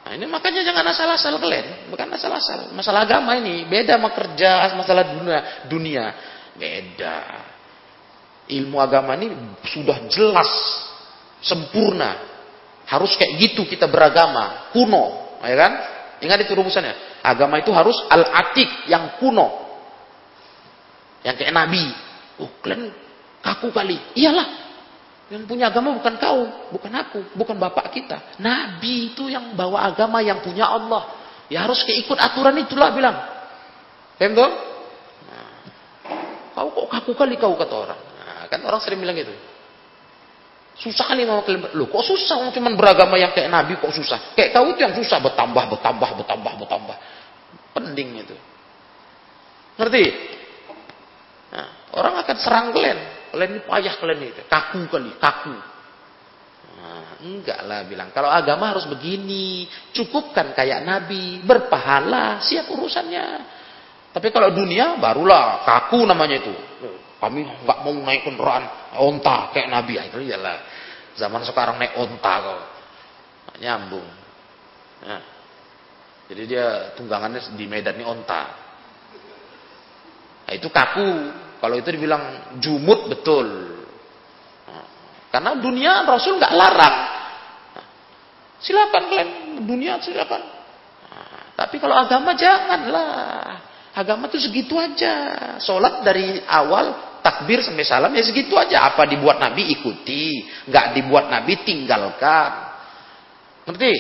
Nah, 0.05 0.12
ini 0.12 0.28
makanya 0.28 0.61
jangan 0.61 0.84
asal-asal 0.92 1.40
kalian, 1.40 1.88
bukan 1.88 2.05
asal-asal. 2.12 2.76
Masalah 2.76 3.09
agama 3.09 3.40
ini 3.40 3.64
beda 3.64 3.96
sama 3.96 4.12
kerja, 4.12 4.68
masalah 4.76 5.05
dunia, 5.16 5.38
dunia 5.64 6.05
beda. 6.61 7.18
Ilmu 8.44 8.76
agama 8.76 9.16
ini 9.16 9.32
sudah 9.64 10.05
jelas, 10.12 10.50
sempurna. 11.40 12.36
Harus 12.84 13.16
kayak 13.16 13.40
gitu 13.40 13.64
kita 13.64 13.88
beragama, 13.88 14.68
kuno, 14.76 15.40
ya 15.40 15.57
kan? 15.57 15.72
Ingat 16.20 16.44
itu 16.44 16.52
rumusannya. 16.52 17.24
Agama 17.24 17.57
itu 17.64 17.72
harus 17.72 17.96
al-atik 18.12 18.68
yang 18.92 19.16
kuno. 19.16 19.48
Yang 21.24 21.40
kayak 21.40 21.52
nabi. 21.57 21.84
Oh, 22.36 22.52
kalian 22.61 22.92
kaku 23.40 23.72
kali. 23.72 23.96
Iyalah, 24.12 24.63
yang 25.33 25.49
punya 25.49 25.72
agama 25.72 25.97
bukan 25.97 26.20
kau, 26.20 26.41
bukan 26.68 26.93
aku, 26.93 27.20
bukan 27.33 27.57
bapak 27.57 27.97
kita. 27.97 28.37
Nabi 28.45 29.16
itu 29.16 29.33
yang 29.33 29.57
bawa 29.57 29.89
agama 29.89 30.20
yang 30.20 30.45
punya 30.45 30.68
Allah. 30.68 31.16
Ya 31.49 31.64
harus 31.64 31.81
keikut 31.85 32.20
aturan 32.20 32.61
itulah 32.61 32.93
bilang. 32.93 33.16
Paham 34.20 34.33
tuh? 34.37 34.51
Nah, 35.33 35.49
kau 36.53 36.68
kok 36.68 36.87
kaku 36.93 37.12
kali 37.16 37.35
kau 37.41 37.57
kata 37.57 37.72
orang. 37.72 38.01
Nah, 38.20 38.45
kan 38.53 38.61
orang 38.68 38.81
sering 38.85 39.01
bilang 39.01 39.16
gitu. 39.16 39.33
Susah 40.77 41.09
kali 41.09 41.25
mau 41.25 41.41
kalian. 41.41 41.72
Loh 41.72 41.89
kok 41.89 42.05
susah? 42.05 42.45
Orang 42.45 42.53
cuma 42.53 42.68
beragama 42.77 43.16
yang 43.16 43.33
kayak 43.33 43.49
Nabi 43.49 43.81
kok 43.81 43.97
susah? 43.97 44.37
Kayak 44.37 44.53
kau 44.53 44.68
itu 44.68 44.85
yang 44.85 44.93
susah 44.93 45.25
bertambah, 45.25 45.64
bertambah, 45.72 46.11
bertambah, 46.20 46.53
bertambah. 46.61 46.97
Penting 47.72 48.09
itu. 48.20 48.37
Ngerti? 49.81 50.05
Nah, 51.55 51.68
orang 51.97 52.14
akan 52.20 52.37
serang 52.37 52.77
kalian. 52.77 53.13
Kalian 53.35 53.51
ini 53.59 53.61
payah 53.66 53.95
kalian 53.99 54.18
ini. 54.30 54.43
Kaku 54.47 54.87
kali, 54.87 55.11
kaku. 55.18 55.55
Nah, 56.78 57.18
enggak 57.18 57.66
lah 57.66 57.82
bilang. 57.82 58.14
Kalau 58.14 58.30
agama 58.30 58.70
harus 58.70 58.87
begini. 58.87 59.66
Cukupkan 59.91 60.55
kayak 60.55 60.87
Nabi. 60.87 61.43
Berpahala. 61.43 62.39
Siap 62.39 62.70
urusannya. 62.70 63.26
Tapi 64.14 64.30
kalau 64.30 64.55
dunia 64.55 65.03
barulah 65.03 65.66
kaku 65.66 66.07
namanya 66.07 66.39
itu. 66.39 66.55
Kami 67.18 67.43
nggak 67.43 67.78
mau 67.82 67.95
naik 68.07 68.22
kendaraan 68.22 68.64
onta 69.03 69.51
kayak 69.51 69.66
Nabi. 69.66 69.99
Itu 69.99 70.22
iyalah. 70.22 70.62
Zaman 71.18 71.43
sekarang 71.43 71.74
naik 71.82 71.99
onta 71.99 72.35
kok. 72.39 72.62
Nyambung. 73.59 74.09
Nah. 75.03 75.22
Jadi 76.30 76.43
dia 76.47 76.95
tunggangannya 76.95 77.59
di 77.59 77.66
Medan 77.66 77.99
ini 77.99 78.07
onta. 78.07 78.43
Nah, 80.47 80.53
itu 80.55 80.70
kaku. 80.70 81.11
Kalau 81.64 81.80
itu 81.80 81.88
dibilang 81.96 82.52
jumut 82.60 83.08
betul. 83.08 83.48
Karena 85.32 85.56
dunia 85.56 86.04
Rasul 86.04 86.36
nggak 86.36 86.52
larang. 86.52 86.96
Silakan 88.60 89.02
kalian 89.08 89.30
dunia 89.64 89.96
silakan. 89.96 90.44
Tapi 91.56 91.80
kalau 91.80 91.96
agama 91.96 92.36
janganlah. 92.36 93.64
Agama 93.96 94.28
itu 94.28 94.44
segitu 94.44 94.76
aja. 94.76 95.56
Sholat 95.56 96.04
dari 96.04 96.36
awal 96.44 97.16
takbir 97.24 97.64
sampai 97.64 97.88
salam 97.88 98.12
ya 98.12 98.20
segitu 98.28 98.60
aja. 98.60 98.84
Apa 98.92 99.08
dibuat 99.08 99.40
Nabi 99.40 99.72
ikuti, 99.72 100.44
nggak 100.68 101.00
dibuat 101.00 101.32
Nabi 101.32 101.64
tinggalkan. 101.64 102.76
Ngerti? 103.64 103.94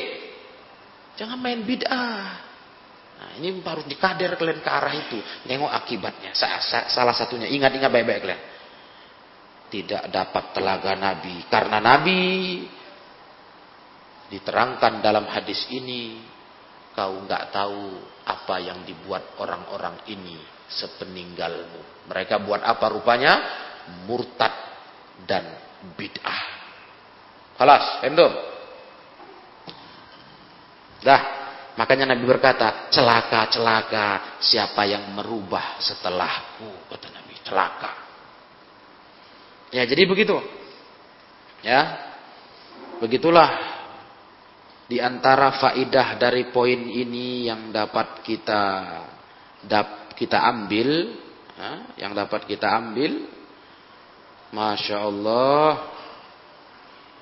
Jangan 1.16 1.40
main 1.40 1.64
bid'ah. 1.64 2.43
Ini 3.34 3.60
harus 3.66 3.86
dikader 3.90 4.38
kalian 4.38 4.62
ke 4.62 4.70
arah 4.70 4.94
itu. 4.94 5.18
Nengok 5.50 5.72
akibatnya. 5.72 6.30
Salah 6.90 7.14
satunya, 7.16 7.50
ingat-ingat 7.50 7.90
baik-baik 7.90 8.20
kalian. 8.22 8.42
Tidak 9.74 10.02
dapat 10.12 10.54
telaga 10.54 10.94
Nabi. 10.94 11.42
Karena 11.50 11.82
Nabi 11.82 12.22
diterangkan 14.30 15.02
dalam 15.02 15.26
hadis 15.26 15.66
ini. 15.74 16.30
Kau 16.94 17.26
nggak 17.26 17.50
tahu 17.50 17.98
apa 18.22 18.62
yang 18.62 18.86
dibuat 18.86 19.34
orang-orang 19.42 20.06
ini 20.14 20.38
sepeninggalmu. 20.70 22.06
Mereka 22.06 22.38
buat 22.46 22.62
apa 22.62 22.86
rupanya? 22.86 23.34
Murtad 24.06 24.54
dan 25.26 25.42
bid'ah. 25.98 26.42
Halas, 27.58 27.98
endom. 28.06 28.30
Dah, 31.02 31.22
makanya 31.74 32.14
Nabi 32.14 32.24
berkata, 32.26 32.88
celaka, 32.90 33.50
celaka 33.50 34.06
siapa 34.38 34.86
yang 34.86 35.10
merubah 35.14 35.78
setelahku, 35.82 36.90
kata 36.90 37.08
Nabi, 37.10 37.34
celaka. 37.42 37.92
Ya, 39.74 39.82
jadi 39.82 40.06
begitu. 40.06 40.38
Ya. 41.66 42.12
Begitulah 43.02 43.50
di 44.86 45.02
antara 45.02 45.50
faidah 45.58 46.14
dari 46.14 46.54
poin 46.54 46.78
ini 46.78 47.50
yang 47.50 47.74
dapat 47.74 48.22
kita 48.22 48.62
dap, 49.66 50.14
kita 50.14 50.44
ambil, 50.46 51.18
ya, 51.58 51.72
yang 52.06 52.12
dapat 52.14 52.46
kita 52.46 52.70
ambil, 52.70 53.26
masya 54.54 55.02
Allah, 55.02 55.90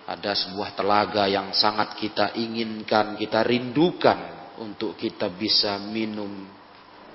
ada 0.05 0.33
sebuah 0.35 0.75
telaga 0.75 1.25
yang 1.31 1.55
sangat 1.55 1.97
kita 1.97 2.35
inginkan, 2.35 3.15
kita 3.17 3.47
rindukan 3.47 4.42
untuk 4.63 4.95
kita 4.95 5.27
bisa 5.35 5.77
minum 5.83 6.47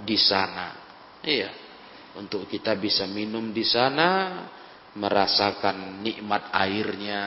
di 0.04 0.18
sana. 0.20 0.76
Iya, 1.24 1.50
untuk 2.20 2.46
kita 2.46 2.76
bisa 2.78 3.08
minum 3.10 3.50
di 3.56 3.66
sana, 3.66 4.42
merasakan 4.98 6.02
nikmat 6.02 6.50
airnya 6.54 7.24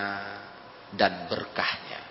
dan 0.95 1.31
berkahnya. 1.31 2.11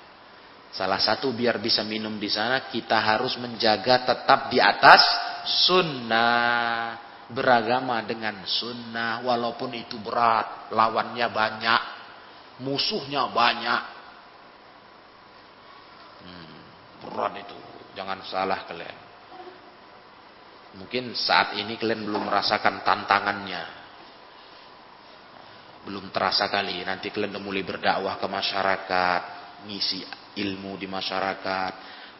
Salah 0.69 1.01
satu 1.01 1.33
biar 1.33 1.57
bisa 1.57 1.81
minum 1.81 2.21
di 2.21 2.29
sana 2.29 2.69
kita 2.69 2.95
harus 3.01 3.35
menjaga 3.41 4.05
tetap 4.05 4.53
di 4.53 4.61
atas 4.61 5.01
sunnah. 5.65 7.07
Beragama 7.29 8.01
dengan 8.09 8.41
sunnah 8.41 9.21
walaupun 9.21 9.77
itu 9.77 10.01
berat, 10.01 10.73
lawannya 10.73 11.29
banyak, 11.29 11.81
musuhnya 12.65 13.29
banyak. 13.29 13.81
Hmm, 16.25 16.57
berat 17.05 17.33
itu, 17.37 17.59
jangan 17.99 18.23
salah 18.23 18.63
kalian. 18.63 18.97
Mungkin 20.79 21.11
saat 21.11 21.59
ini 21.59 21.75
kalian 21.75 22.07
belum 22.07 22.31
merasakan 22.31 22.79
tantangannya. 22.87 23.63
Belum 25.83 26.07
terasa 26.07 26.47
kali, 26.47 26.79
nanti 26.87 27.11
kalian 27.11 27.35
udah 27.35 27.43
mulai 27.43 27.63
berdakwah 27.67 28.15
ke 28.15 28.27
masyarakat, 28.31 29.21
ngisi 29.67 29.99
ilmu 30.39 30.79
di 30.79 30.87
masyarakat. 30.87 31.71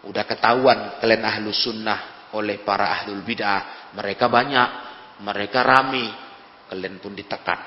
Udah 0.03 0.23
ketahuan 0.27 0.99
kalian 0.99 1.23
ahlu 1.23 1.55
sunnah 1.55 2.31
oleh 2.35 2.59
para 2.59 2.91
ahlul 2.99 3.23
bid'ah. 3.23 3.95
Mereka 3.95 4.27
banyak, 4.27 4.69
mereka 5.23 5.63
rame. 5.63 6.05
Kalian 6.67 6.99
pun 6.99 7.15
ditekan. 7.15 7.59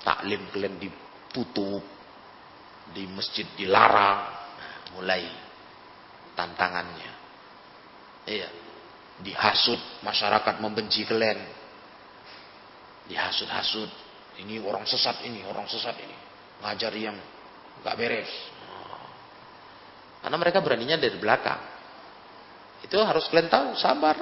Taklim 0.00 0.48
kalian 0.52 0.80
ditutup. 0.80 1.84
Di 2.92 3.04
masjid 3.12 3.46
dilarang. 3.56 4.36
Mulai 4.96 5.47
tantangannya. 6.38 7.10
Iya. 8.30 8.48
Dihasut, 9.18 9.82
masyarakat 10.06 10.62
membenci 10.62 11.02
kalian. 11.02 11.42
Dihasut-hasut. 13.10 13.90
Ini 14.38 14.62
orang 14.62 14.86
sesat 14.86 15.26
ini, 15.26 15.42
orang 15.42 15.66
sesat 15.66 15.98
ini. 15.98 16.14
Ngajar 16.62 16.94
yang 16.94 17.18
nggak 17.82 17.96
beres. 17.98 18.30
Karena 20.22 20.36
mereka 20.38 20.62
beraninya 20.62 20.94
dari 20.98 21.18
belakang. 21.18 21.58
Itu 22.86 22.98
harus 23.02 23.26
kalian 23.26 23.50
tahu, 23.50 23.68
sabar. 23.74 24.16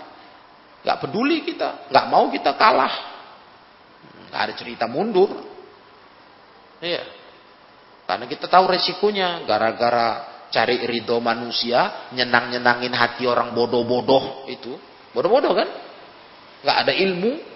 Gak 0.81 1.03
peduli 1.03 1.43
kita, 1.45 1.91
gak 1.91 2.07
mau 2.09 2.29
kita 2.33 2.57
kalah. 2.57 2.95
Gak 4.33 4.41
ada 4.41 4.55
cerita 4.57 4.85
mundur. 4.89 5.33
Iya. 6.81 7.05
Karena 8.07 8.25
kita 8.29 8.47
tahu 8.47 8.71
resikonya, 8.71 9.43
gara-gara 9.49 10.36
cari 10.51 10.83
ridho 10.87 11.19
manusia, 11.19 12.11
nyenang-nyenangin 12.15 12.95
hati 12.95 13.27
orang 13.27 13.53
bodoh-bodoh 13.53 14.47
itu. 14.51 14.75
Bodoh-bodoh 15.13 15.53
kan? 15.57 15.69
Gak 16.63 16.77
ada 16.87 16.93
ilmu. 16.93 17.55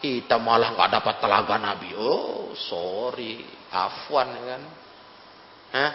Kita 0.00 0.40
malah 0.40 0.72
gak 0.76 0.90
dapat 0.96 1.14
telaga 1.20 1.56
Nabi. 1.60 1.92
Oh, 1.96 2.56
sorry. 2.56 3.44
Afwan 3.70 4.28
kan. 4.32 4.62
Hah? 5.70 5.92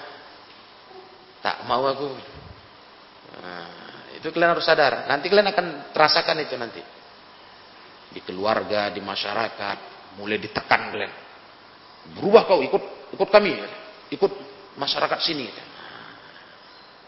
Tak 1.41 1.57
mau 1.69 1.83
aku. 1.85 2.09
Nah, 3.35 3.69
itu 4.17 4.27
kalian 4.31 4.55
harus 4.55 4.65
sadar. 4.65 5.05
Nanti 5.05 5.29
kalian 5.29 5.51
akan 5.51 5.91
terasakan 5.91 6.37
itu 6.41 6.55
nanti. 6.55 6.81
Di 8.15 8.23
keluarga, 8.23 8.87
di 8.89 9.03
masyarakat, 9.03 9.77
mulai 10.17 10.39
ditekan 10.39 10.81
kalian. 10.93 11.13
Berubah 12.15 12.45
kau 12.45 12.61
ikut 12.61 12.83
ikut 13.17 13.29
kami, 13.29 13.57
ikut 14.13 14.31
masyarakat 14.77 15.19
sini. 15.19 15.49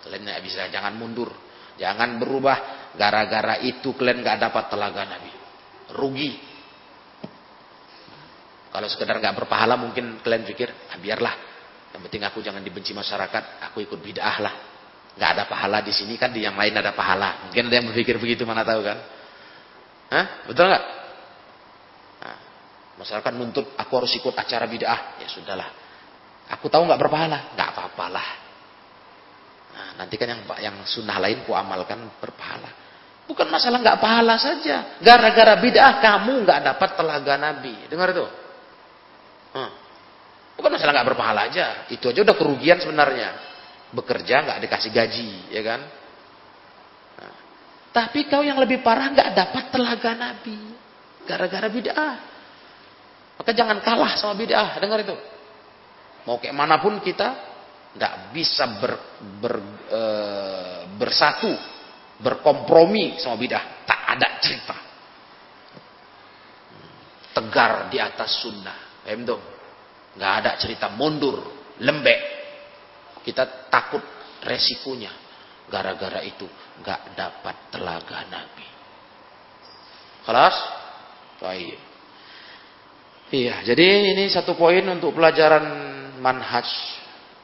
Kalian 0.08 0.24
nggak 0.24 0.42
bisa, 0.48 0.72
jangan 0.72 0.96
mundur, 0.96 1.30
jangan 1.76 2.16
berubah. 2.16 2.80
Gara-gara 2.96 3.60
itu 3.62 3.94
kalian 3.94 4.24
nggak 4.24 4.40
dapat 4.40 4.64
telaga 4.72 5.04
Nabi, 5.04 5.32
rugi. 5.94 6.32
Kalau 8.72 8.88
sekedar 8.88 9.20
nggak 9.20 9.36
berpahala 9.44 9.76
mungkin 9.76 10.24
kalian 10.24 10.48
pikir, 10.48 10.72
ah, 10.72 10.98
biarlah 10.98 11.36
yang 11.98 12.02
penting 12.06 12.24
aku 12.30 12.46
jangan 12.46 12.62
dibenci 12.62 12.94
masyarakat, 12.94 13.44
aku 13.66 13.82
ikut 13.84 14.00
bid'ah 14.00 14.38
lah. 14.38 14.56
Gak 15.18 15.34
ada 15.34 15.44
pahala 15.50 15.82
di 15.82 15.90
sini 15.90 16.14
kan 16.14 16.30
di 16.30 16.46
yang 16.46 16.54
lain 16.54 16.78
ada 16.78 16.94
pahala. 16.94 17.50
Mungkin 17.50 17.74
ada 17.74 17.76
yang 17.82 17.90
berpikir 17.90 18.22
begitu 18.22 18.46
mana 18.46 18.62
tahu 18.62 18.86
kan? 18.86 18.98
Hah? 20.14 20.26
Betul 20.46 20.70
nggak? 20.70 20.84
Nah, 22.22 22.38
masyarakat 23.02 23.32
nuntut 23.34 23.66
aku 23.82 23.92
harus 23.98 24.14
ikut 24.14 24.38
acara 24.38 24.70
bid'ah. 24.70 25.18
Ya 25.18 25.26
sudahlah. 25.26 25.74
Aku 26.54 26.70
tahu 26.70 26.86
nggak 26.86 27.02
berpahala, 27.02 27.58
nggak 27.58 27.68
apa-apalah. 27.74 28.47
Nah, 29.78 29.90
nanti 29.94 30.18
kan 30.18 30.34
yang 30.34 30.42
yang 30.58 30.76
sunnah 30.90 31.22
lain 31.22 31.46
ku 31.46 31.54
amalkan 31.54 32.02
berpahala. 32.18 32.74
Bukan 33.30 33.46
masalah 33.46 33.78
nggak 33.78 34.02
pahala 34.02 34.42
saja. 34.42 34.98
Gara-gara 34.98 35.54
bid'ah 35.62 36.02
kamu 36.02 36.42
nggak 36.42 36.60
dapat 36.66 36.90
telaga 36.98 37.34
Nabi. 37.38 37.86
Dengar 37.86 38.10
itu. 38.10 38.26
Hmm. 39.54 39.72
Bukan 40.58 40.70
masalah 40.74 40.98
nggak 40.98 41.08
berpahala 41.14 41.46
aja. 41.46 41.86
Itu 41.94 42.10
aja 42.10 42.26
udah 42.26 42.34
kerugian 42.34 42.82
sebenarnya. 42.82 43.30
Bekerja 43.94 44.50
nggak 44.50 44.60
dikasih 44.66 44.90
gaji, 44.90 45.32
ya 45.54 45.62
kan? 45.62 45.80
Nah, 47.22 47.34
tapi 47.94 48.26
kau 48.26 48.42
yang 48.42 48.58
lebih 48.58 48.82
parah 48.82 49.14
nggak 49.14 49.30
dapat 49.38 49.64
telaga 49.70 50.12
Nabi. 50.18 50.58
Gara-gara 51.30 51.70
bid'ah. 51.70 52.16
Maka 53.38 53.52
jangan 53.54 53.78
kalah 53.86 54.18
sama 54.18 54.34
bid'ah. 54.34 54.82
Dengar 54.82 55.06
itu. 55.06 55.14
Mau 56.26 56.42
kayak 56.42 56.58
mana 56.58 56.82
pun 56.82 56.98
kita 57.04 57.57
nggak 57.96 58.16
bisa 58.36 58.66
ber, 58.82 58.94
ber, 59.40 59.56
e, 59.88 60.02
bersatu, 60.98 61.52
berkompromi 62.20 63.22
sama 63.22 63.38
bidah. 63.38 63.86
Tak 63.86 64.02
ada 64.18 64.28
cerita. 64.42 64.78
Tegar 67.38 67.88
di 67.94 68.02
atas 68.02 68.42
sunnah. 68.42 69.06
Paham? 69.06 69.40
Nggak 70.18 70.34
ada 70.44 70.52
cerita 70.58 70.90
mundur, 70.90 71.70
lembek. 71.80 72.20
Kita 73.22 73.70
takut 73.70 74.02
resikonya. 74.44 75.14
Gara-gara 75.68 76.24
itu 76.24 76.48
nggak 76.82 77.02
dapat 77.14 77.56
telaga 77.70 78.24
Nabi. 78.32 78.68
Kelas? 80.26 80.56
Baik. 81.38 81.80
Iya, 83.28 83.60
jadi 83.68 84.16
ini 84.16 84.32
satu 84.32 84.56
poin 84.56 84.84
untuk 84.88 85.12
pelajaran 85.12 85.68
manhaj 86.24 86.68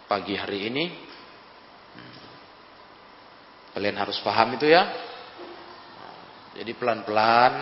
pagi 0.05 0.35
hari 0.37 0.69
ini. 0.69 0.85
Kalian 3.73 3.97
harus 3.97 4.17
paham 4.21 4.53
itu 4.57 4.69
ya. 4.69 4.83
Jadi 6.53 6.71
pelan-pelan 6.77 7.53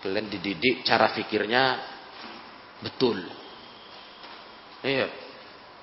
kalian 0.00 0.26
dididik 0.30 0.86
cara 0.86 1.10
pikirnya 1.10 1.62
betul. 2.80 3.18
Iya. 4.86 5.10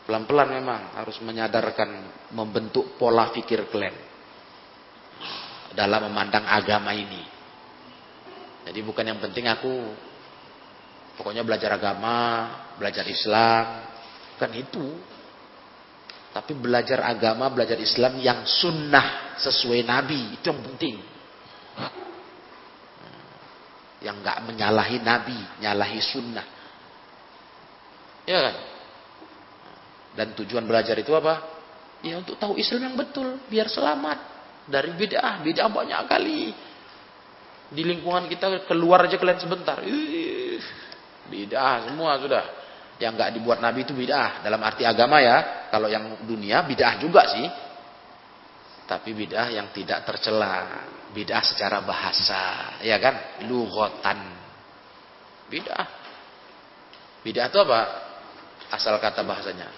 Pelan-pelan 0.07 0.49
memang 0.55 0.81
harus 0.95 1.19
menyadarkan 1.19 1.89
membentuk 2.31 2.95
pola 2.95 3.27
pikir 3.35 3.67
kalian 3.67 3.91
dalam 5.75 6.07
memandang 6.07 6.47
agama 6.47 6.95
ini. 6.95 7.27
Jadi 8.63 8.79
bukan 8.87 9.03
yang 9.03 9.19
penting 9.19 9.51
aku 9.51 9.75
Pokoknya 11.17 11.41
belajar 11.41 11.73
agama, 11.73 12.17
belajar 12.77 13.01
Islam, 13.09 13.86
kan 14.37 14.53
itu. 14.53 14.97
Tapi 16.31 16.53
belajar 16.53 17.01
agama, 17.01 17.49
belajar 17.49 17.81
Islam 17.81 18.21
yang 18.21 18.45
sunnah 18.45 19.37
sesuai 19.41 19.81
Nabi 19.81 20.37
itu 20.37 20.45
yang 20.45 20.61
penting. 20.61 20.95
Yang 24.05 24.15
nggak 24.21 24.37
menyalahi 24.45 24.97
Nabi, 25.01 25.39
nyalahi 25.65 25.99
sunnah. 26.05 26.47
Ya 28.29 28.37
kan? 28.37 28.55
Dan 30.13 30.27
tujuan 30.37 30.69
belajar 30.69 30.93
itu 30.93 31.09
apa? 31.17 31.41
Ya 32.05 32.21
untuk 32.21 32.37
tahu 32.37 32.53
Islam 32.61 32.93
yang 32.93 32.95
betul, 32.97 33.41
biar 33.49 33.65
selamat 33.65 34.21
dari 34.69 34.93
bid'ah. 34.93 35.41
Bid'ah 35.41 35.69
banyak 35.73 36.01
kali. 36.05 36.53
Di 37.73 37.81
lingkungan 37.81 38.29
kita 38.29 38.69
keluar 38.69 39.09
aja 39.09 39.17
kalian 39.17 39.41
sebentar. 39.41 39.81
Bid'ah 41.33 41.89
semua 41.89 42.21
sudah. 42.21 42.45
Yang 42.97 43.11
nggak 43.13 43.31
dibuat 43.37 43.59
Nabi 43.61 43.85
itu 43.85 43.93
bid'ah. 43.93 44.41
Dalam 44.41 44.61
arti 44.61 44.81
agama 44.81 45.21
ya. 45.21 45.69
Kalau 45.69 45.85
yang 45.89 46.25
dunia 46.25 46.65
bid'ah 46.65 46.97
juga 46.97 47.25
sih. 47.29 47.47
Tapi 48.89 49.13
bid'ah 49.13 49.47
yang 49.53 49.69
tidak 49.73 50.05
tercela. 50.07 50.85
Bid'ah 51.13 51.43
secara 51.45 51.85
bahasa. 51.85 52.77
Ya 52.81 52.97
kan? 52.97 53.45
Lugotan. 53.45 54.17
Bid'ah. 55.49 55.87
Bid'ah 57.21 57.47
itu 57.49 57.59
apa? 57.61 57.79
Asal 58.73 58.97
kata 58.97 59.21
bahasanya. 59.21 59.69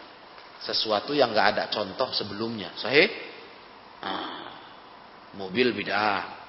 Sesuatu 0.64 1.12
yang 1.12 1.32
nggak 1.36 1.48
ada 1.56 1.64
contoh 1.72 2.12
sebelumnya. 2.16 2.72
Sahih? 2.80 3.08
Nah, 4.00 4.48
mobil 5.36 5.76
bid'ah. 5.76 6.40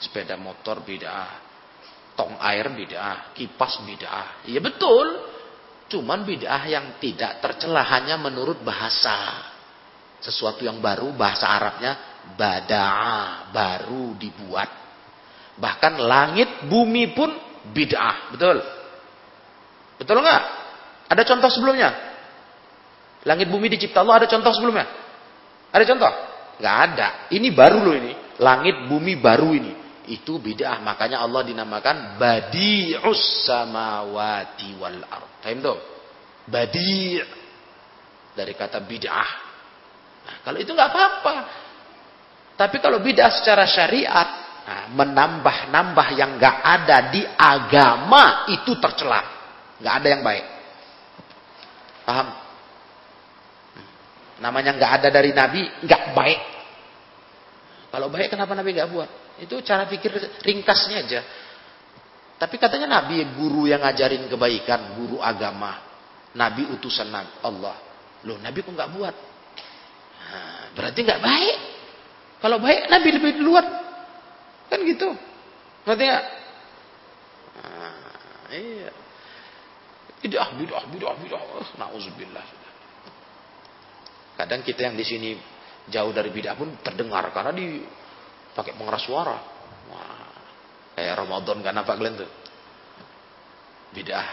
Sepeda 0.00 0.38
motor 0.40 0.80
bid'ah 0.80 1.50
tong 2.20 2.36
air 2.36 2.68
bid'ah, 2.76 3.32
kipas 3.32 3.80
bid'ah. 3.88 4.44
Iya 4.44 4.60
betul. 4.60 5.29
Cuman 5.90 6.22
bid'ah 6.22 6.70
yang 6.70 7.02
tidak 7.02 7.42
tercela 7.42 7.82
hanya 7.82 8.14
menurut 8.14 8.62
bahasa. 8.62 9.50
Sesuatu 10.22 10.62
yang 10.62 10.78
baru 10.78 11.10
bahasa 11.10 11.50
Arabnya 11.50 11.98
bada'a, 12.38 13.50
baru 13.50 14.14
dibuat. 14.14 14.70
Bahkan 15.58 15.98
langit 15.98 16.70
bumi 16.70 17.10
pun 17.10 17.34
bid'ah, 17.74 18.30
betul? 18.30 18.62
Betul 19.98 20.22
enggak? 20.22 20.42
Ada 21.10 21.22
contoh 21.26 21.50
sebelumnya? 21.50 21.90
Langit 23.26 23.50
bumi 23.50 23.66
dicipta 23.66 24.06
Allah 24.06 24.24
ada 24.24 24.28
contoh 24.30 24.54
sebelumnya? 24.54 24.86
Ada 25.74 25.84
contoh? 25.90 26.12
Enggak 26.62 26.76
ada. 26.86 27.08
Ini 27.34 27.48
baru 27.50 27.82
loh 27.82 27.94
ini. 27.98 28.12
Langit 28.38 28.86
bumi 28.86 29.18
baru 29.18 29.52
ini 29.52 29.79
itu 30.10 30.42
bid'ah. 30.42 30.82
Makanya 30.82 31.22
Allah 31.22 31.46
dinamakan 31.46 32.18
badi'us 32.18 33.46
samawati 33.46 34.74
wal 34.76 35.00
ard. 35.06 35.30
Paham 35.40 35.58
tuh? 35.62 35.78
Badi' 36.50 37.22
dari 38.34 38.52
kata 38.58 38.82
bid'ah. 38.82 39.30
Nah, 40.26 40.36
kalau 40.42 40.58
itu 40.58 40.74
nggak 40.74 40.90
apa-apa. 40.90 41.34
Tapi 42.58 42.76
kalau 42.82 42.98
bid'ah 43.00 43.30
secara 43.30 43.64
syariat, 43.64 44.28
nah, 44.66 44.84
menambah-nambah 44.92 46.08
yang 46.18 46.36
nggak 46.36 46.56
ada 46.60 46.98
di 47.14 47.22
agama 47.24 48.50
itu 48.50 48.74
tercela. 48.82 49.22
Nggak 49.80 49.94
ada 49.94 50.08
yang 50.10 50.22
baik. 50.26 50.46
Paham? 52.04 52.28
Namanya 54.40 54.72
nggak 54.74 54.92
ada 55.00 55.08
dari 55.12 55.30
Nabi, 55.30 55.62
nggak 55.86 56.02
baik. 56.16 56.40
Kalau 57.90 58.06
baik 58.06 58.30
kenapa 58.30 58.54
Nabi 58.54 58.70
nggak 58.78 58.90
buat? 58.90 59.10
Itu 59.42 59.58
cara 59.66 59.90
pikir 59.90 60.14
ringkasnya 60.46 60.96
aja. 61.02 61.20
Tapi 62.40 62.56
katanya 62.56 63.02
Nabi 63.02 63.20
guru 63.36 63.66
yang 63.66 63.82
ngajarin 63.82 64.30
kebaikan, 64.30 64.96
guru 64.96 65.18
agama. 65.20 65.82
Nabi 66.32 66.70
utusan 66.70 67.10
Allah. 67.42 67.76
Loh 68.24 68.38
Nabi 68.38 68.62
kok 68.62 68.70
nggak 68.70 68.90
buat? 68.94 69.14
Nah, 70.30 70.64
berarti 70.78 71.00
nggak 71.02 71.20
baik. 71.20 71.58
Kalau 72.40 72.56
baik 72.62 72.88
Nabi 72.88 73.08
lebih 73.10 73.30
duluan. 73.42 73.66
Kan 74.70 74.80
gitu. 74.86 75.10
Berarti 75.82 76.04
nggak? 76.06 76.24
Nah, 77.58 78.48
iya. 78.54 78.90
Bidah, 80.20 80.48
bidah, 80.54 80.82
bidah, 80.94 81.12
bidah. 81.18 81.42
Nauzubillah. 81.80 82.44
Kadang 84.38 84.64
kita 84.64 84.88
yang 84.88 84.96
di 84.96 85.04
sini 85.04 85.36
jauh 85.88 86.12
dari 86.12 86.28
bidah 86.28 86.54
pun 86.58 86.76
terdengar 86.84 87.32
karena 87.32 87.52
di 87.54 87.80
pakai 88.52 88.76
pengeras 88.76 89.02
suara. 89.06 89.36
Wah, 89.88 90.28
kayak 90.98 91.14
Ramadan 91.24 91.58
kan 91.64 91.74
apa 91.80 91.92
kalian 91.96 92.16
tuh? 92.20 92.30
Bidah. 93.96 94.28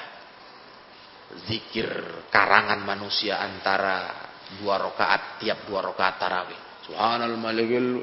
Zikir 1.47 1.87
karangan 2.31 2.87
manusia 2.87 3.39
antara 3.43 4.15
dua 4.59 4.79
rakaat 4.79 5.43
tiap 5.43 5.67
dua 5.67 5.83
rakaat 5.83 6.15
tarawih. 6.19 6.59
Subhanal 6.87 7.35
malikil 7.35 7.99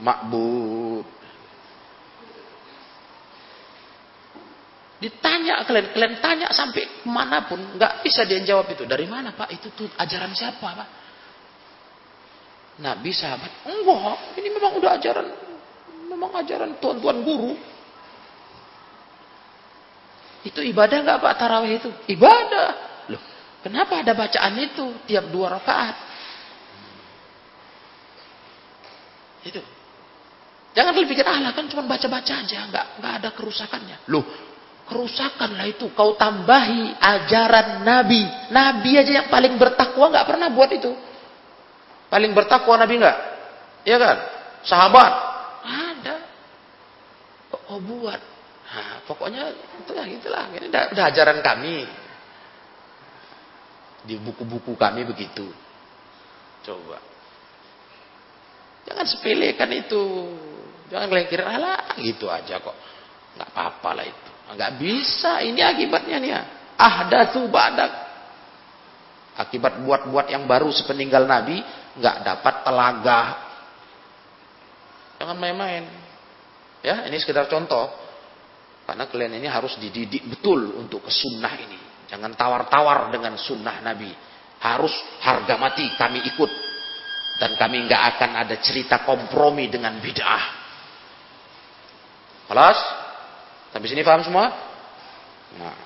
ma'bud. 0.00 1.06
Ditanya 4.96 5.60
kalian, 5.68 5.92
kalian 5.92 6.14
tanya 6.24 6.48
sampai 6.48 7.04
pun 7.44 7.60
nggak 7.76 8.00
bisa 8.00 8.24
dia 8.24 8.40
jawab 8.40 8.72
itu. 8.72 8.88
Dari 8.88 9.04
mana 9.04 9.36
pak? 9.36 9.52
Itu 9.52 9.68
tuh 9.76 9.92
ajaran 9.92 10.32
siapa 10.32 10.64
pak? 10.64 10.88
Nabi 12.76 13.10
sahabat 13.12 13.64
enggak. 13.64 14.36
Ini 14.36 14.48
memang 14.52 14.72
udah 14.76 14.92
ajaran 15.00 15.26
memang 16.16 16.32
ajaran 16.40 16.80
tuan-tuan 16.80 17.20
guru. 17.20 17.52
Itu 20.46 20.64
ibadah 20.64 21.04
enggak 21.04 21.18
pak 21.20 21.34
tarawih 21.36 21.76
itu? 21.76 21.90
Ibadah. 22.08 22.68
Loh 23.12 23.22
kenapa 23.60 24.00
ada 24.00 24.16
bacaan 24.16 24.54
itu 24.56 25.04
tiap 25.04 25.28
dua 25.28 25.60
rakaat? 25.60 25.94
Itu. 29.44 29.60
Jangan 30.72 30.92
kalian 30.92 31.08
pikir 31.08 31.24
ah 31.24 31.52
kan 31.52 31.64
cuma 31.68 31.84
baca-baca 31.84 32.32
aja. 32.32 32.58
Enggak 32.64 32.86
enggak 32.96 33.12
ada 33.20 33.28
kerusakannya. 33.36 33.96
Loh 34.08 34.24
kerusakan 34.88 35.58
lah 35.58 35.66
itu. 35.68 35.92
Kau 35.92 36.16
tambahi 36.16 36.96
ajaran 36.96 37.84
Nabi. 37.84 38.22
Nabi 38.54 38.90
aja 38.96 39.12
yang 39.24 39.28
paling 39.28 39.60
bertakwa 39.60 40.14
enggak 40.14 40.26
pernah 40.30 40.48
buat 40.48 40.72
itu 40.72 41.05
Paling 42.06 42.32
bertakwa 42.32 42.78
Nabi 42.78 43.02
enggak? 43.02 43.18
Iya 43.82 43.96
kan? 43.98 44.16
Sahabat? 44.66 45.12
Ada. 45.66 46.16
Oh, 47.70 47.82
buat. 47.82 48.20
Nah, 48.66 49.02
pokoknya 49.06 49.50
itulah 49.82 50.06
itulah. 50.06 50.44
Ini 50.54 50.66
udah, 50.70 50.82
udah 50.94 51.04
ajaran 51.10 51.38
kami. 51.42 51.86
Di 54.06 54.14
buku-buku 54.22 54.78
kami 54.78 55.02
begitu. 55.02 55.50
Coba. 56.62 56.98
Jangan 58.86 59.06
sepelekan 59.06 59.70
itu. 59.74 60.02
Jangan 60.90 61.10
kalian 61.10 61.26
kira 61.26 61.50
gitu 61.98 62.30
aja 62.30 62.62
kok. 62.62 62.76
Enggak 63.34 63.48
apa-apa 63.50 63.90
lah 63.98 64.06
itu. 64.06 64.30
Enggak 64.54 64.72
bisa. 64.78 65.42
Ini 65.42 65.60
akibatnya 65.62 66.16
nih 66.22 66.30
ya. 66.30 66.42
Ahdatsu 66.78 67.50
badak. 67.50 68.05
Akibat 69.36 69.84
buat-buat 69.84 70.32
yang 70.32 70.48
baru 70.48 70.72
sepeninggal 70.72 71.28
Nabi, 71.28 71.60
nggak 72.00 72.16
dapat 72.24 72.54
telaga. 72.64 73.20
Jangan 75.20 75.36
main-main. 75.36 75.84
Ya, 76.80 77.04
ini 77.08 77.20
sekedar 77.20 77.44
contoh. 77.48 77.92
Karena 78.86 79.04
kalian 79.10 79.36
ini 79.42 79.48
harus 79.50 79.74
dididik 79.76 80.24
betul 80.30 80.78
untuk 80.78 81.04
ke 81.04 81.12
sunnah 81.12 81.52
ini. 81.58 81.76
Jangan 82.06 82.32
tawar-tawar 82.38 83.10
dengan 83.10 83.34
sunnah 83.34 83.82
Nabi. 83.82 84.08
Harus 84.62 84.94
harga 85.20 85.58
mati 85.58 85.84
kami 85.98 86.22
ikut. 86.22 86.50
Dan 87.36 87.60
kami 87.60 87.84
nggak 87.84 88.02
akan 88.16 88.30
ada 88.40 88.56
cerita 88.62 89.04
kompromi 89.04 89.68
dengan 89.68 90.00
bid'ah. 90.00 90.44
Kelas? 92.46 92.78
Sampai 93.74 93.88
sini 93.90 94.06
paham 94.06 94.22
semua? 94.24 94.46
Nah. 95.58 95.76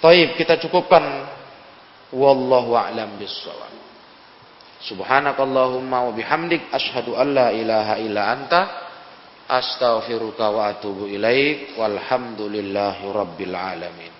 Taib 0.00 0.38
kita 0.38 0.56
cukupkan. 0.62 1.02
Wallahu 2.14 2.78
a'lam 2.78 3.18
bissawab. 3.18 3.74
Subhanakallahumma 4.86 6.06
wa 6.06 6.12
bihamdik 6.14 6.70
asyhadu 6.70 7.18
an 7.18 7.34
la 7.34 7.48
ilaha 7.50 7.98
illa 7.98 8.22
anta 8.30 8.60
astaghfiruka 9.50 10.46
wa 10.52 10.70
atubu 10.70 11.10
ilaik 11.10 11.74
walhamdulillahi 11.74 13.02
rabbil 13.10 13.56
alamin. 13.56 14.15